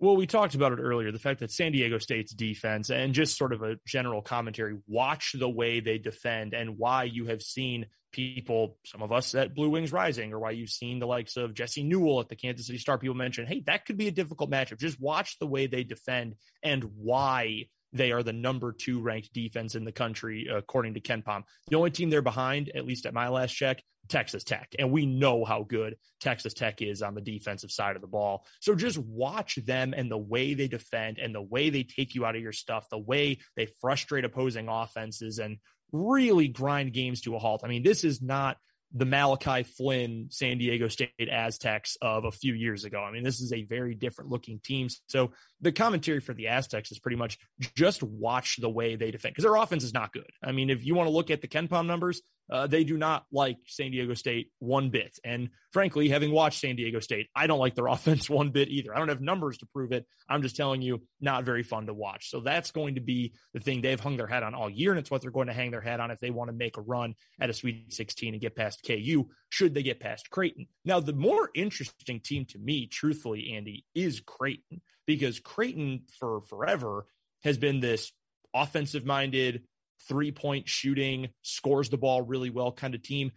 [0.00, 3.38] Well, we talked about it earlier the fact that San Diego State's defense and just
[3.38, 7.86] sort of a general commentary watch the way they defend and why you have seen
[8.12, 11.54] people, some of us at Blue Wings Rising, or why you've seen the likes of
[11.54, 12.98] Jesse Newell at the Kansas City Star.
[12.98, 14.78] People mention, hey, that could be a difficult matchup.
[14.78, 19.74] Just watch the way they defend and why they are the number two ranked defense
[19.74, 21.44] in the country, according to KenPom.
[21.68, 24.74] The only team they're behind, at least at my last check, Texas Tech.
[24.78, 28.44] And we know how good Texas Tech is on the defensive side of the ball.
[28.60, 32.26] So just watch them and the way they defend and the way they take you
[32.26, 35.58] out of your stuff, the way they frustrate opposing offenses and
[35.92, 37.62] really grind games to a halt.
[37.64, 38.58] I mean, this is not
[38.96, 43.02] the Malachi Flynn San Diego State Aztecs of a few years ago.
[43.02, 44.88] I mean, this is a very different looking team.
[45.08, 47.38] So the commentary for the Aztecs is pretty much
[47.76, 50.30] just watch the way they defend because their offense is not good.
[50.42, 53.24] I mean, if you want to look at the KenPom numbers, uh, they do not
[53.32, 55.18] like San Diego State one bit.
[55.24, 58.94] And frankly, having watched San Diego State, I don't like their offense one bit either.
[58.94, 60.06] I don't have numbers to prove it.
[60.28, 62.30] I'm just telling you, not very fun to watch.
[62.30, 64.90] So that's going to be the thing they've hung their head on all year.
[64.90, 66.76] And it's what they're going to hang their head on if they want to make
[66.76, 70.66] a run at a Sweet 16 and get past KU, should they get past Creighton.
[70.84, 77.06] Now, the more interesting team to me, truthfully, Andy, is Creighton because Creighton for forever
[77.42, 78.12] has been this
[78.54, 79.64] offensive minded,
[80.08, 83.32] three point shooting, scores the ball really well kind of team.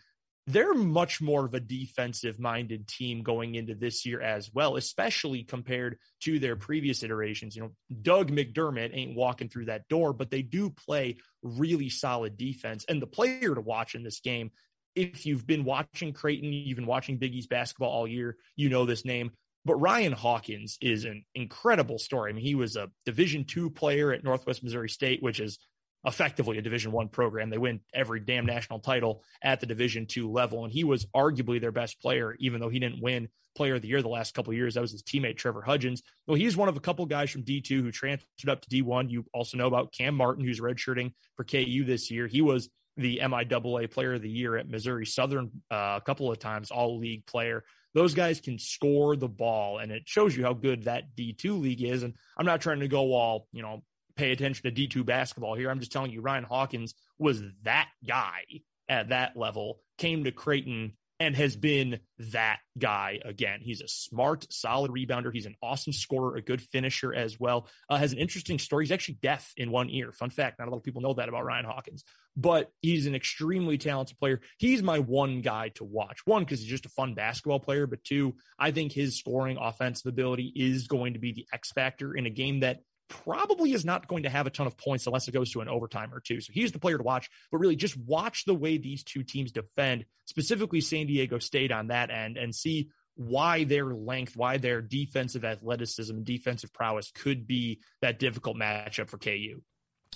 [0.49, 5.43] They're much more of a defensive minded team going into this year as well, especially
[5.43, 7.55] compared to their previous iterations.
[7.55, 12.37] You know, Doug McDermott ain't walking through that door, but they do play really solid
[12.37, 12.85] defense.
[12.87, 14.51] And the player to watch in this game,
[14.95, 18.85] if you've been watching Creighton, you've been watching Big East basketball all year, you know
[18.85, 19.31] this name.
[19.65, 22.31] But Ryan Hawkins is an incredible story.
[22.31, 25.59] I mean, he was a Division two player at Northwest Missouri State, which is
[26.07, 27.49] effectively a division one program.
[27.49, 30.63] They win every damn national title at the division two level.
[30.63, 33.89] And he was arguably their best player even though he didn't win player of the
[33.89, 34.75] year the last couple years.
[34.75, 36.01] That was his teammate trevor hudgens.
[36.25, 39.25] Well he's one of a couple guys from d2 who transferred up to d1 you
[39.33, 42.27] also know about cam martin who's redshirting for ku this year.
[42.27, 46.39] He was the miaa player of the year at missouri southern uh, a couple of
[46.39, 47.65] times all league player.
[47.93, 51.83] Those guys can score the ball and it shows you how good that d2 league
[51.83, 52.03] is.
[52.03, 53.83] And i'm not trying to go all you know
[54.17, 55.69] pay attention to D2 basketball here.
[55.69, 58.43] I'm just telling you, Ryan Hawkins was that guy
[58.89, 63.59] at that level, came to Creighton and has been that guy again.
[63.61, 65.33] He's a smart, solid rebounder.
[65.33, 67.67] He's an awesome scorer, a good finisher as well.
[67.89, 68.85] Uh, has an interesting story.
[68.85, 70.11] He's actually deaf in one ear.
[70.11, 70.59] Fun fact.
[70.59, 72.03] Not a lot of people know that about Ryan Hawkins,
[72.35, 74.41] but he's an extremely talented player.
[74.59, 76.19] He's my one guy to watch.
[76.25, 80.05] One, because he's just a fun basketball player, but two, I think his scoring offensive
[80.05, 84.07] ability is going to be the X factor in a game that probably is not
[84.07, 86.41] going to have a ton of points unless it goes to an overtime or two.
[86.41, 89.51] So he's the player to watch, but really just watch the way these two teams
[89.51, 94.81] defend, specifically San Diego State on that end, and see why their length, why their
[94.81, 99.61] defensive athleticism, defensive prowess could be that difficult matchup for KU.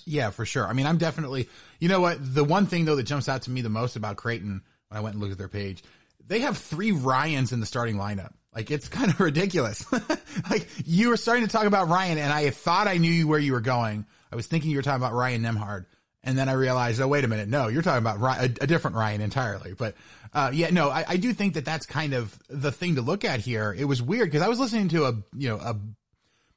[0.04, 0.66] Yeah, for sure.
[0.66, 2.18] I mean, I'm definitely, you know what?
[2.20, 5.00] The one thing though that jumps out to me the most about Creighton when I
[5.00, 5.82] went and looked at their page,
[6.26, 8.32] they have three Ryans in the starting lineup.
[8.54, 9.90] Like it's kind of ridiculous.
[10.50, 13.52] like you were starting to talk about Ryan and I thought I knew where you
[13.52, 14.06] were going.
[14.30, 15.84] I was thinking you were talking about Ryan Nembhard,
[16.24, 17.48] And then I realized, oh, wait a minute.
[17.48, 19.74] No, you're talking about Ryan, a, a, different Ryan entirely.
[19.74, 19.94] But,
[20.32, 23.26] uh, yeah, no, I, I, do think that that's kind of the thing to look
[23.26, 23.74] at here.
[23.76, 25.76] It was weird because I was listening to a, you know, a,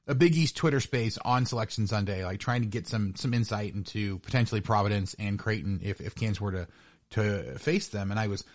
[0.07, 3.73] a Big East Twitter space on Selection Sunday, like trying to get some, some insight
[3.73, 6.67] into potentially Providence and Creighton if, if Kansas were to,
[7.11, 8.11] to face them.
[8.11, 8.45] And I was,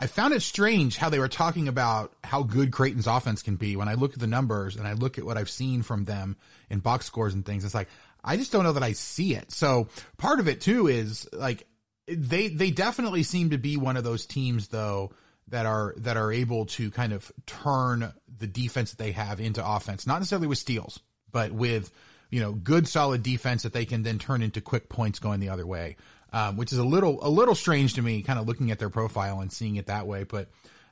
[0.00, 3.76] I found it strange how they were talking about how good Creighton's offense can be.
[3.76, 6.38] When I look at the numbers and I look at what I've seen from them
[6.70, 7.88] in box scores and things, it's like,
[8.24, 9.52] I just don't know that I see it.
[9.52, 11.66] So part of it too is like,
[12.08, 15.12] they, they definitely seem to be one of those teams though
[15.48, 19.66] that are, that are able to kind of turn the defense that they have into
[19.66, 21.92] offense, not necessarily with steals, but with,
[22.30, 25.50] you know, good solid defense that they can then turn into quick points going the
[25.50, 25.96] other way
[26.32, 28.90] um, which is a little a little strange to me, kind of looking at their
[28.90, 30.24] profile and seeing it that way.
[30.24, 30.48] But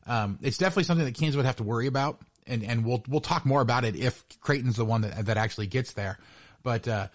[0.06, 3.20] um, it's definitely something that Kansas would have to worry about, and and we'll we'll
[3.20, 6.18] talk more about it if Creighton's the one that that actually gets there.
[6.62, 7.08] But uh,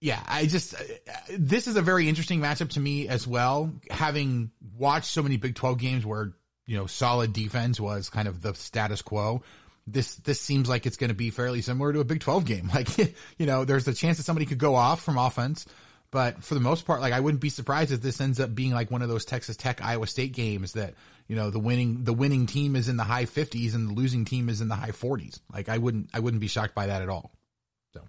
[0.00, 0.74] yeah, I just
[1.38, 3.72] this is a very interesting matchup to me as well.
[3.90, 6.34] Having watched so many Big Twelve games where
[6.66, 9.42] you know solid defense was kind of the status quo.
[9.86, 12.70] This this seems like it's going to be fairly similar to a Big Twelve game.
[12.74, 12.98] Like
[13.38, 15.64] you know, there's a chance that somebody could go off from offense.
[16.14, 18.70] But for the most part, like I wouldn't be surprised if this ends up being
[18.70, 20.94] like one of those Texas Tech Iowa State games that
[21.26, 24.24] you know the winning the winning team is in the high 50s and the losing
[24.24, 25.40] team is in the high 40s.
[25.52, 27.32] Like I wouldn't I wouldn't be shocked by that at all.
[27.94, 28.02] So,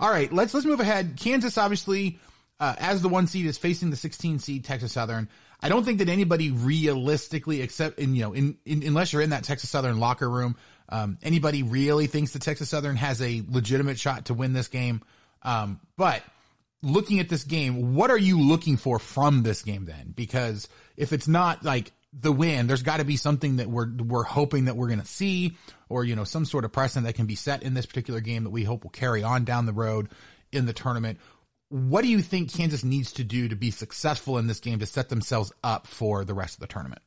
[0.00, 1.18] all right, let's let's move ahead.
[1.20, 2.18] Kansas obviously
[2.60, 5.28] uh, as the one seed is facing the 16 seed Texas Southern.
[5.60, 9.30] I don't think that anybody realistically, except in you know, in, in unless you're in
[9.30, 10.56] that Texas Southern locker room,
[10.88, 15.02] um, anybody really thinks that Texas Southern has a legitimate shot to win this game.
[15.42, 16.22] Um, but
[16.82, 20.12] looking at this game, what are you looking for from this game then?
[20.16, 24.22] Because if it's not like the win, there's got to be something that we're we're
[24.24, 25.56] hoping that we're going to see,
[25.88, 28.44] or you know, some sort of precedent that can be set in this particular game
[28.44, 30.08] that we hope will carry on down the road
[30.52, 31.18] in the tournament.
[31.68, 34.86] What do you think Kansas needs to do to be successful in this game to
[34.86, 37.02] set themselves up for the rest of the tournament?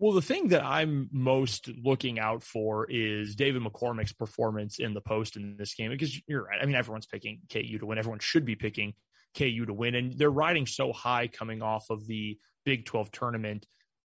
[0.00, 5.02] Well, the thing that I'm most looking out for is David McCormack's performance in the
[5.02, 6.58] post in this game because you're right.
[6.60, 7.98] I mean, everyone's picking KU to win.
[7.98, 8.94] Everyone should be picking
[9.36, 13.66] KU to win, and they're riding so high coming off of the Big 12 tournament.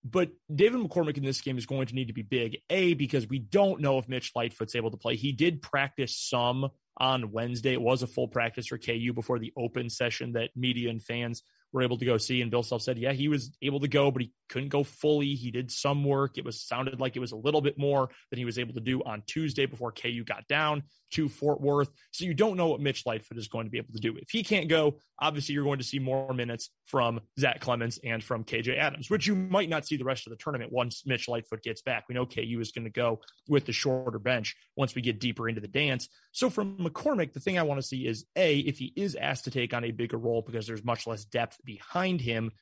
[0.05, 3.27] But David McCormick in this game is going to need to be big, A, because
[3.27, 5.16] we don't know if Mitch Lightfoot's able to play.
[5.16, 7.72] He did practice some on Wednesday.
[7.72, 11.42] It was a full practice for KU before the open session that media and fans
[11.72, 12.40] were able to go see.
[12.40, 15.35] And Bill Self said, yeah, he was able to go, but he couldn't go fully.
[15.35, 16.38] He did some work.
[16.38, 18.81] It was sounded like it was a little bit more than he was able to
[18.81, 21.90] do on Tuesday before KU got down to Fort Worth.
[22.12, 24.16] So you don't know what Mitch Lightfoot is going to be able to do.
[24.16, 28.22] If he can't go, obviously you're going to see more minutes from Zach Clemence and
[28.22, 31.28] from KJ Adams, which you might not see the rest of the tournament once Mitch
[31.28, 32.04] Lightfoot gets back.
[32.09, 35.48] We know KU is going to go with the shorter bench once we get deeper
[35.48, 36.09] into the dance.
[36.33, 39.44] So from McCormack, the thing I want to see is A, if he is asked
[39.44, 42.52] to take on a bigger role because there's much less depth behind him,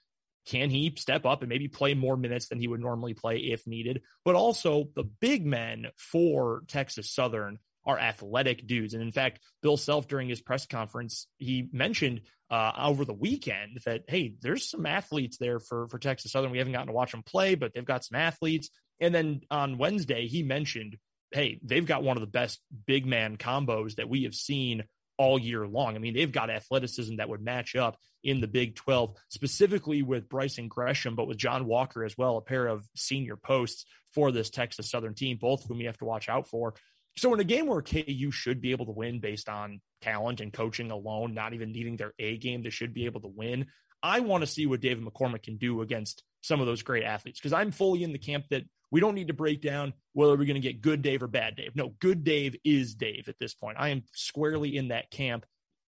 [0.46, 3.66] can he step up and maybe play more minutes than he would normally play if
[3.66, 4.02] needed?
[4.24, 8.94] But also the big men for Texas Southern are athletic dudes.
[8.94, 13.80] And in fact, Bill Self during his press conference, he mentioned uh, over the weekend
[13.87, 16.50] that, hey, there's some athletes there for, for Texas Southern.
[16.50, 18.70] We haven't gotten to watch them play, but they've got some athletes.
[19.00, 20.96] And then on Wednesday, he mentioned,
[21.32, 24.84] hey, they've got one of the best big man combos that we have seen
[25.18, 25.97] all year long.
[25.97, 30.29] I mean, they've got athleticism that would match up in the Big 12, specifically with
[30.29, 34.51] Brison Gresham, but with John Walker as well, a pair of senior posts for this
[34.51, 36.74] Texas Southern team, both of whom you have to watch out for.
[37.16, 40.53] So in a game where KU should be able to win based on talent and
[40.53, 43.66] coaching alone, not even needing their A game, they should be able to win.
[44.03, 47.41] I want to see what David McCormack can do against some of those great athletes
[47.41, 50.45] because I'm fully in the camp that we don't need to break down whether we're
[50.45, 51.74] going to get good Dave or bad Dave.
[51.74, 53.79] No, good Dave is Dave at this point.
[53.81, 55.45] I am squarely in that camp.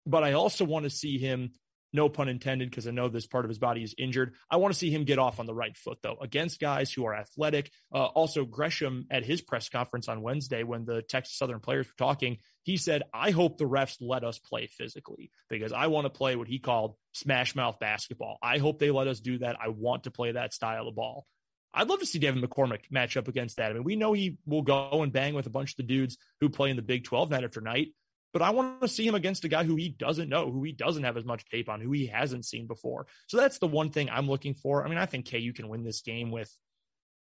[0.05, 1.51] but I also want to see him
[1.93, 4.33] no pun intended, because I know this part of his body is injured.
[4.49, 7.05] I want to see him get off on the right foot, though, against guys who
[7.05, 7.71] are athletic.
[7.93, 12.05] Uh, also, Gresham at his press conference on Wednesday, when the Texas Southern players were
[12.05, 16.09] talking, he said, I hope the refs let us play physically because I want to
[16.09, 18.37] play what he called smash mouth basketball.
[18.41, 19.57] I hope they let us do that.
[19.61, 21.25] I want to play that style of ball.
[21.73, 23.71] I'd love to see Devin McCormack match up against that.
[23.71, 26.17] I mean, we know he will go and bang with a bunch of the dudes
[26.41, 27.89] who play in the Big 12 night after night
[28.33, 30.71] but I want to see him against a guy who he doesn't know, who he
[30.71, 33.07] doesn't have as much tape on, who he hasn't seen before.
[33.27, 34.85] So that's the one thing I'm looking for.
[34.85, 36.51] I mean, I think KU can win this game with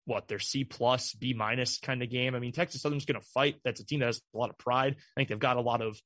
[0.07, 2.35] what their C plus, B minus kind of game.
[2.35, 3.57] I mean, Texas Southern's going to fight.
[3.65, 4.97] That's a team that has a lot of pride.
[4.99, 5.99] I think they've got a lot of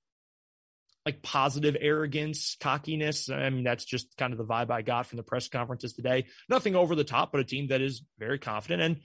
[1.06, 3.30] like positive arrogance, cockiness.
[3.30, 6.26] I mean, that's just kind of the vibe I got from the press conferences today.
[6.48, 8.82] Nothing over the top, but a team that is very confident.
[8.82, 8.96] And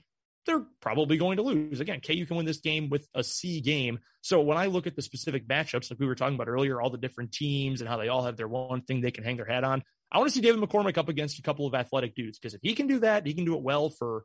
[0.46, 1.80] they're probably going to lose.
[1.80, 3.98] Again, KU can win this game with a C game.
[4.20, 6.90] So when I look at the specific matchups, like we were talking about earlier, all
[6.90, 9.46] the different teams and how they all have their one thing they can hang their
[9.46, 12.38] hat on, I want to see David McCormack up against a couple of athletic dudes
[12.38, 14.24] because if he can do that, he can do it well for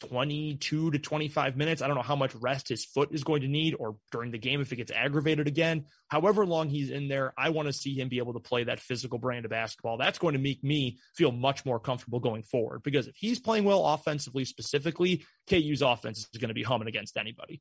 [0.00, 1.82] 22 to 25 minutes.
[1.82, 4.38] I don't know how much rest his foot is going to need or during the
[4.38, 5.86] game if it gets aggravated again.
[6.08, 8.80] However long he's in there, I want to see him be able to play that
[8.80, 9.98] physical brand of basketball.
[9.98, 13.64] That's going to make me feel much more comfortable going forward because if he's playing
[13.64, 17.60] well offensively specifically, KU's offense is going to be humming against anybody.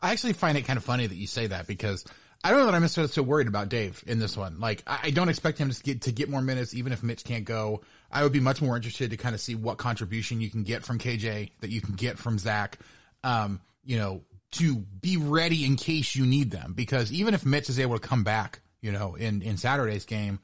[0.00, 2.04] I actually find it kind of funny that you say that because
[2.42, 4.60] I don't know that I'm so worried about Dave in this one.
[4.60, 7.44] Like, I don't expect him to get to get more minutes, even if Mitch can't
[7.44, 7.82] go.
[8.10, 10.84] I would be much more interested to kind of see what contribution you can get
[10.84, 12.78] from KJ, that you can get from Zach,
[13.22, 16.72] um, you know, to be ready in case you need them.
[16.74, 20.40] Because even if Mitch is able to come back, you know, in in Saturday's game,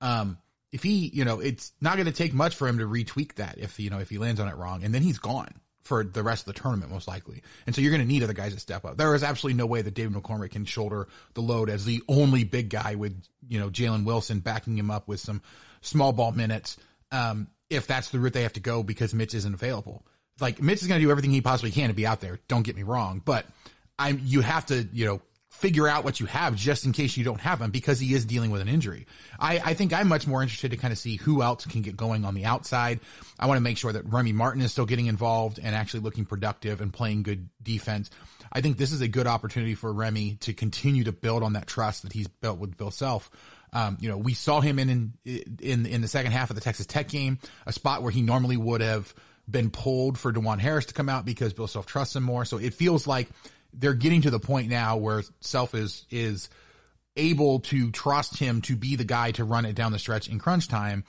[0.00, 0.38] um,
[0.72, 3.58] if he, you know, it's not going to take much for him to retweak that
[3.58, 6.22] if you know if he lands on it wrong, and then he's gone for the
[6.22, 7.42] rest of the tournament, most likely.
[7.64, 8.96] And so you're going to need other guys to step up.
[8.96, 12.44] There is absolutely no way that David McCormack can shoulder the load as the only
[12.44, 13.16] big guy with,
[13.48, 15.42] you know, Jalen Wilson backing him up with some
[15.80, 16.76] small ball minutes.
[17.12, 20.04] Um, if that's the route they have to go because Mitch isn't available.
[20.40, 22.38] Like Mitch is going to do everything he possibly can to be out there.
[22.48, 23.46] Don't get me wrong, but
[23.98, 27.24] I'm, you have to, you know, figure out what you have just in case you
[27.24, 29.06] don't have him because he is dealing with an injury.
[29.40, 31.96] I, I think I'm much more interested to kind of see who else can get
[31.96, 33.00] going on the outside.
[33.38, 36.26] I want to make sure that Remy Martin is still getting involved and actually looking
[36.26, 38.10] productive and playing good defense.
[38.52, 41.66] I think this is a good opportunity for Remy to continue to build on that
[41.66, 43.30] trust that he's built with Bill Self.
[43.72, 44.88] Um, you know, we saw him in,
[45.24, 48.22] in, in, in the second half of the Texas Tech game, a spot where he
[48.22, 49.14] normally would have
[49.48, 52.44] been pulled for Dajuan Harris to come out because Bill Self trusts him more.
[52.44, 53.28] So it feels like
[53.72, 56.48] they're getting to the point now where Self is is
[57.16, 60.38] able to trust him to be the guy to run it down the stretch in
[60.38, 61.04] crunch time.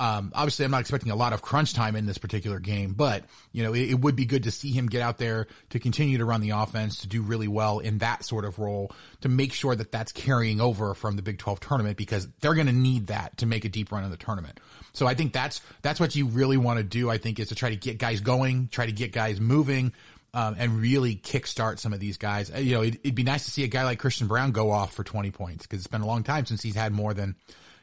[0.00, 3.24] Um, obviously, I'm not expecting a lot of crunch time in this particular game, but
[3.52, 6.16] you know, it, it, would be good to see him get out there to continue
[6.16, 9.52] to run the offense, to do really well in that sort of role, to make
[9.52, 13.08] sure that that's carrying over from the Big 12 tournament because they're going to need
[13.08, 14.58] that to make a deep run in the tournament.
[14.94, 17.10] So I think that's that's what you really want to do.
[17.10, 19.92] I think is to try to get guys going, try to get guys moving,
[20.32, 22.50] um, and really kickstart some of these guys.
[22.50, 24.70] Uh, you know, it'd, it'd, be nice to see a guy like Christian Braun go
[24.70, 27.36] off for 20 points because it's been a long time since he's had more than,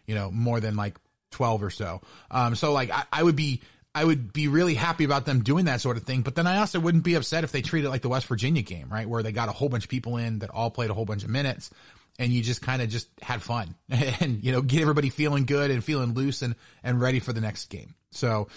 [0.08, 0.98] you know, more than like
[1.38, 2.02] 12 or so.
[2.32, 3.62] Um, so like I, I would be,
[3.94, 6.22] I would be really happy about them doing that sort of thing.
[6.22, 8.64] But then I also wouldn't be upset if they treated it like the West Virginia
[8.64, 9.08] game, right?
[9.08, 11.24] Where they got a whole bunch of people in that all played a whole bunch
[11.24, 11.70] of minutes
[12.18, 15.72] and you just kind of just had fun and, you know, get everybody feeling good
[15.72, 17.94] and feeling loose and, and ready for the next game.
[18.12, 18.48] So,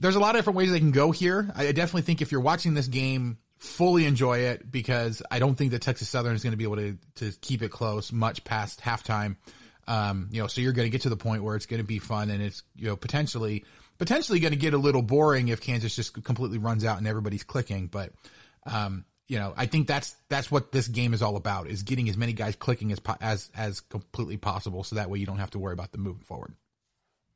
[0.00, 1.48] there's a lot of different ways they can go here.
[1.54, 5.70] I definitely think if you're watching this game, fully enjoy it because I don't think
[5.70, 8.80] that Texas Southern is going to be able to to keep it close much past
[8.80, 9.36] halftime.
[9.86, 11.86] Um, you know, so you're going to get to the point where it's going to
[11.86, 13.64] be fun and it's you know potentially
[13.98, 17.44] potentially going to get a little boring if Kansas just completely runs out and everybody's
[17.44, 17.86] clicking.
[17.86, 18.12] But
[18.66, 22.08] um, you know, I think that's that's what this game is all about: is getting
[22.08, 25.50] as many guys clicking as as as completely possible, so that way you don't have
[25.50, 26.54] to worry about them moving forward.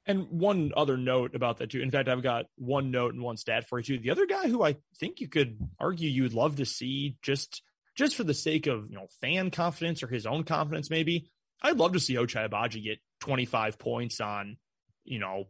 [0.07, 1.83] And one other note about that too.
[1.83, 3.99] In fact, I've got one note and one stat for you too.
[3.99, 7.63] The other guy who I think you could argue you would love to see just
[7.95, 11.31] just for the sake of you know fan confidence or his own confidence, maybe
[11.63, 14.57] I'd love to see Ochai Agbaji get 25 points on,
[15.05, 15.45] you know,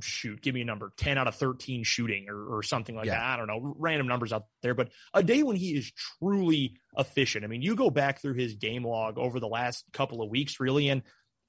[0.00, 3.18] shoot, give me a number 10 out of 13 shooting or, or something like yeah.
[3.18, 3.24] that.
[3.24, 7.44] I don't know, random numbers out there, but a day when he is truly efficient.
[7.44, 10.60] I mean, you go back through his game log over the last couple of weeks,
[10.60, 11.02] really, and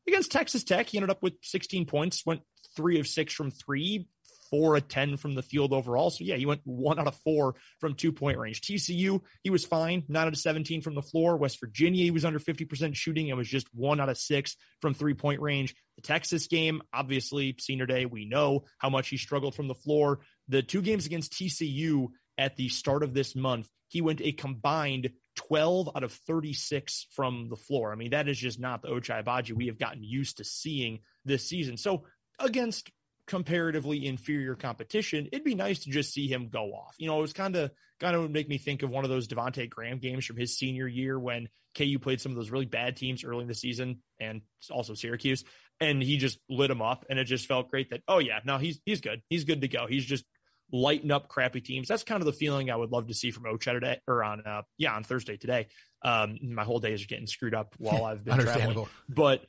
[0.07, 2.41] against Texas Tech, he ended up with 16 points, went
[2.75, 4.07] three of six from three,
[4.51, 6.11] four of 10 from the field overall.
[6.11, 8.61] So, yeah, he went one out of four from two point range.
[8.61, 11.37] TCU, he was fine, nine out of 17 from the floor.
[11.37, 14.93] West Virginia, he was under 50% shooting and was just one out of six from
[14.93, 15.73] three point range.
[15.95, 20.19] The Texas game, obviously, senior day, we know how much he struggled from the floor.
[20.49, 25.11] The two games against TCU at the start of this month, he went a combined
[25.35, 27.91] 12 out of 36 from the floor.
[27.91, 30.99] I mean, that is just not the Ochai Agbaji we have gotten used to seeing
[31.25, 31.77] this season.
[31.77, 32.03] So
[32.39, 32.89] against
[33.31, 36.95] comparatively inferior competition, it'd be nice to just see him go off.
[36.97, 39.29] You know, it was kind of kind of make me think of one of those
[39.29, 42.97] Devonte Graham games from his senior year when KU played some of those really bad
[42.97, 45.45] teams early in the season and also Syracuse,
[45.79, 48.57] and he just lit them up, and it just felt great that oh yeah, no
[48.57, 49.87] he's he's good, he's good to go.
[49.87, 50.25] He's just
[50.73, 51.87] lighten up crappy teams.
[51.87, 54.41] That's kind of the feeling I would love to see from Ochai today or on
[54.45, 55.67] uh, yeah on Thursday today.
[56.03, 59.45] Um, my whole day is getting screwed up while I've been traveling, but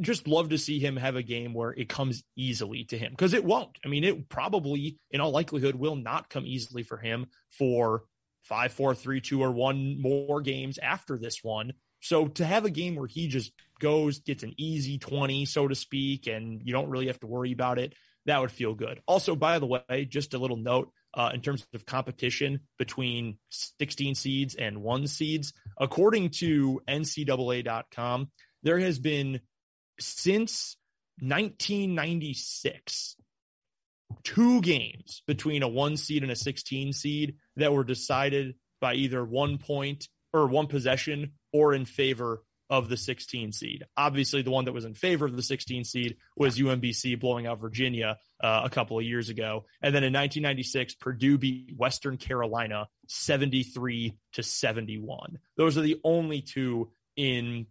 [0.00, 3.32] just love to see him have a game where it comes easily to him because
[3.32, 3.78] it won't.
[3.84, 8.04] I mean, it probably, in all likelihood, will not come easily for him for
[8.42, 11.72] five, four, three, two, or one more games after this one.
[12.00, 15.74] So to have a game where he just goes, gets an easy 20, so to
[15.74, 17.94] speak, and you don't really have to worry about it,
[18.26, 19.00] that would feel good.
[19.06, 24.14] Also, by the way, just a little note uh, in terms of competition between 16
[24.14, 28.30] seeds and one seeds, according to NCAA.com,
[28.62, 29.40] there has been
[29.98, 30.76] since
[31.20, 33.16] 1996
[34.22, 39.24] two games between a one seed and a 16 seed that were decided by either
[39.24, 43.84] one point or one possession or in favor of the 16 seed.
[43.96, 47.60] Obviously, the one that was in favor of the 16 seed was UMBC blowing out
[47.60, 49.64] Virginia uh, a couple of years ago.
[49.80, 55.38] And then in 1996, Purdue beat Western Carolina 73 to 71.
[55.56, 57.66] Those are the only two in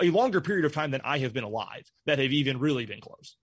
[0.00, 3.00] a longer period of time than I have been alive that have even really been
[3.00, 3.36] close.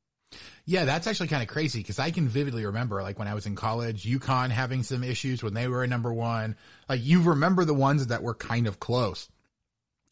[0.65, 3.45] Yeah, that's actually kind of crazy because I can vividly remember like when I was
[3.45, 6.55] in college, UConn having some issues when they were number one.
[6.87, 9.27] Like you remember the ones that were kind of close.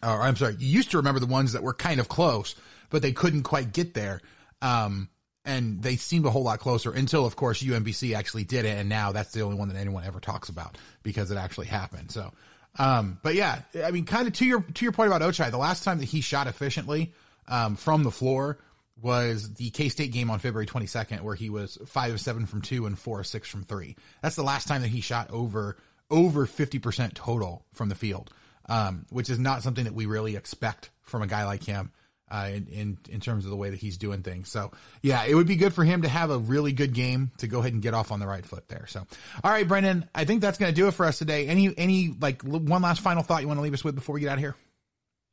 [0.03, 2.55] Or I'm sorry, you used to remember the ones that were kind of close,
[2.89, 4.21] but they couldn't quite get there.
[4.61, 5.09] Um,
[5.45, 8.77] and they seemed a whole lot closer until, of course, UMBC actually did it.
[8.77, 12.11] And now that's the only one that anyone ever talks about because it actually happened.
[12.11, 12.31] So,
[12.78, 15.57] um, but yeah, I mean, kind of to your to your point about Ochai, the
[15.57, 17.13] last time that he shot efficiently
[17.47, 18.59] um, from the floor
[19.01, 22.61] was the K State game on February 22nd, where he was five of seven from
[22.61, 23.95] two and four of six from three.
[24.22, 25.78] That's the last time that he shot over
[26.11, 28.32] over 50 percent total from the field,
[28.67, 31.91] um, which is not something that we really expect from a guy like him
[32.32, 34.49] uh, in, in, in terms of the way that he's doing things.
[34.49, 34.71] So
[35.01, 37.59] yeah, it would be good for him to have a really good game to go
[37.59, 38.86] ahead and get off on the right foot there.
[38.88, 39.05] So,
[39.43, 41.47] all right, Brendan, I think that's going to do it for us today.
[41.47, 44.21] Any, any like one last final thought you want to leave us with before we
[44.21, 44.55] get out of here?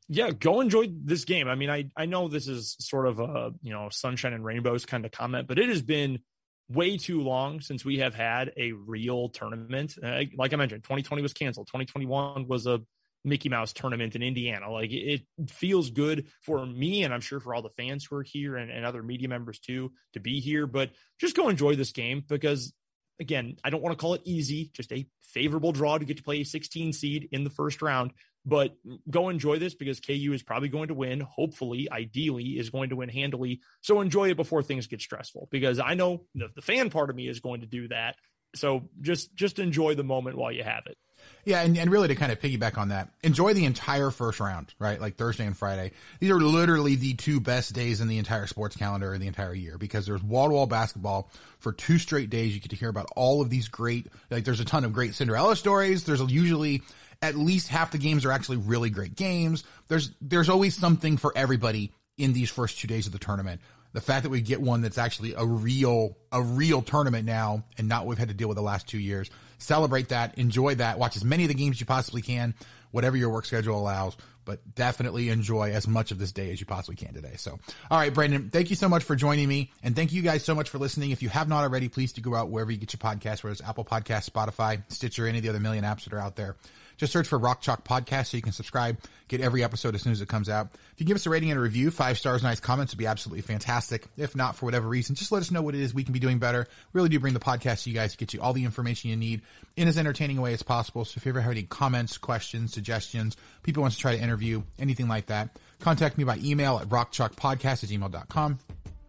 [0.09, 1.49] Yeah, go enjoy this game.
[1.49, 4.87] I mean, I, I know this is sort of a, you know, sunshine and rainbows
[4.87, 6.21] kind of comment, but it has been
[6.69, 9.97] way too long since we have had a real tournament.
[10.03, 11.67] Uh, like I mentioned, 2020 was canceled.
[11.69, 12.81] 2021 was a
[13.27, 14.71] Mickey Mouse tournament in Indiana.
[14.71, 18.23] Like it feels good for me, and I'm sure for all the fans who are
[18.23, 20.67] here and, and other media members too to be here.
[20.67, 22.73] But just go enjoy this game because,
[23.21, 26.23] again, I don't want to call it easy, just a favorable draw to get to
[26.23, 28.13] play a 16 seed in the first round.
[28.49, 28.77] But
[29.11, 31.21] go enjoy this because KU is probably going to win.
[31.21, 33.61] Hopefully, ideally, is going to win handily.
[33.81, 37.17] So enjoy it before things get stressful because I know the, the fan part of
[37.17, 38.15] me is going to do that.
[38.55, 40.97] So just just enjoy the moment while you have it.
[41.45, 44.75] Yeah, and, and really to kind of piggyback on that, enjoy the entire first round,
[44.79, 45.01] right?
[45.01, 45.93] Like Thursday and Friday.
[46.19, 49.55] These are literally the two best days in the entire sports calendar in the entire
[49.55, 52.55] year because there's wall to wall basketball for two straight days.
[52.55, 55.15] You get to hear about all of these great, like there's a ton of great
[55.15, 56.05] Cinderella stories.
[56.05, 56.83] There's usually
[57.23, 59.63] at least half the games are actually really great games.
[59.89, 63.61] There's, there's always something for everybody in these first two days of the tournament
[63.97, 67.89] the fact that we get one that's actually a real, a real tournament now and
[67.89, 69.31] not what we've had to deal with the last two years.
[69.59, 70.39] Celebrate that.
[70.39, 70.99] Enjoy that.
[70.99, 72.55] Watch as many of the games you possibly can,
[72.91, 76.67] whatever your work schedule allows, but definitely enjoy as much of this day as you
[76.67, 77.35] possibly can today.
[77.37, 77.59] So,
[77.91, 79.73] all right, Brendan, thank you so much for joining me.
[79.83, 81.11] And thank you guys so much for listening.
[81.11, 83.53] If you have not already, please do go out wherever you get your podcast, whether
[83.53, 86.57] it's Apple Podcast, Spotify, Stitcher, any of the other million apps that are out there.
[86.97, 90.13] Just search for Rock Chalk Podcast so you can subscribe, get every episode as soon
[90.13, 90.69] as it comes out.
[90.73, 93.07] If you give us a rating and a review, five stars, nice comments would be
[93.07, 94.07] absolutely fantastic.
[94.17, 96.19] If not, for whatever reason, just let us know what it is we can be
[96.19, 96.67] doing better.
[96.93, 99.17] Really do bring the podcast to you guys to get you all the information you
[99.17, 99.43] need
[99.77, 101.05] in as entertaining a way as possible.
[101.05, 104.63] So if you ever have any comments, questions, suggestions, people want to try to interview,
[104.79, 108.59] anything like that, contact me by email at rockchalkpodcast at gmail.com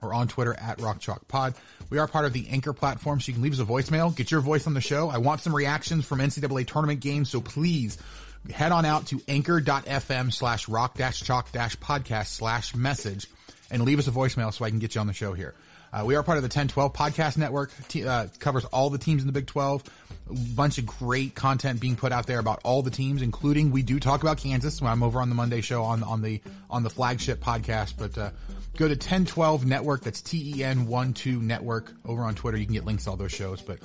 [0.01, 1.55] or on Twitter at Rock Chalk Pod.
[1.89, 4.31] We are part of the Anchor platform, so you can leave us a voicemail, get
[4.31, 5.09] your voice on the show.
[5.09, 7.97] I want some reactions from NCAA tournament games, so please
[8.51, 13.27] head on out to anchor.fm slash rock dash chalk dash podcast slash message
[13.69, 15.53] and leave us a voicemail so I can get you on the show here.
[15.91, 17.71] Uh, we are part of the 1012 podcast network.
[17.87, 19.83] T- uh, covers all the teams in the Big 12.
[20.29, 23.83] A bunch of great content being put out there about all the teams, including we
[23.83, 24.81] do talk about Kansas.
[24.81, 28.17] When I'm over on the Monday show on on the on the flagship podcast, but
[28.17, 28.31] uh,
[28.78, 30.01] go to 1012 Network.
[30.01, 32.57] That's T-E-N-1-2 Network over on Twitter.
[32.57, 33.61] You can get links to all those shows.
[33.61, 33.80] But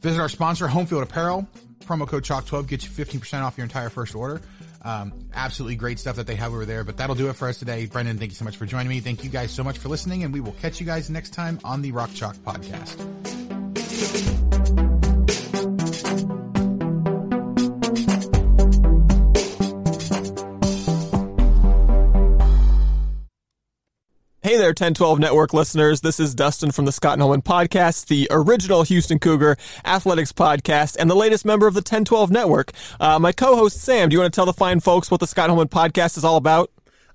[0.00, 1.46] visit our sponsor, Homefield Apparel.
[1.80, 4.40] Promo code Chalk12 gets you 15% off your entire first order.
[4.82, 6.84] Um, absolutely great stuff that they have over there.
[6.84, 7.86] But that'll do it for us today.
[7.86, 9.00] Brendan, thank you so much for joining me.
[9.00, 11.60] Thank you guys so much for listening, and we will catch you guys next time
[11.64, 12.96] on the Rock Chalk Podcast.
[24.58, 26.00] There, 1012 Network listeners.
[26.00, 31.10] This is Dustin from the Scott Holman Podcast, the original Houston Cougar Athletics Podcast, and
[31.10, 32.72] the latest member of the 1012 Network.
[32.98, 35.26] Uh, my co host, Sam, do you want to tell the fine folks what the
[35.26, 36.70] Scott Holman Podcast is all about?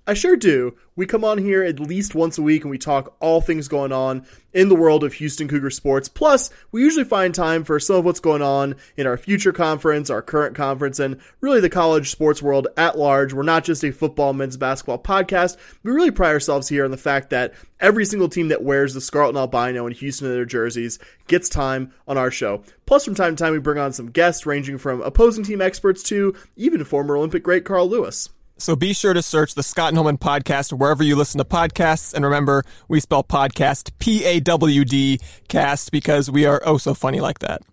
[0.08, 0.76] I sure do.
[0.96, 3.92] We come on here at least once a week and we talk all things going
[3.92, 6.10] on in the world of Houston Cougar sports.
[6.10, 10.10] Plus, we usually find time for some of what's going on in our future conference,
[10.10, 13.32] our current conference, and really the college sports world at large.
[13.32, 15.58] We're not just a football, men's basketball podcast.
[15.84, 19.02] We really pride ourselves here on the fact that every single team that wears the
[19.02, 20.98] Scarlet and Albino in Houston in their jerseys
[21.28, 22.64] gets time on our show.
[22.88, 26.02] Plus, from time to time, we bring on some guests ranging from opposing team experts
[26.04, 28.30] to even former Olympic great Carl Lewis.
[28.62, 32.14] So be sure to search the Scott Nolan podcast wherever you listen to podcasts.
[32.14, 36.94] And remember, we spell podcast P A W D cast because we are oh so
[36.94, 37.64] funny like that.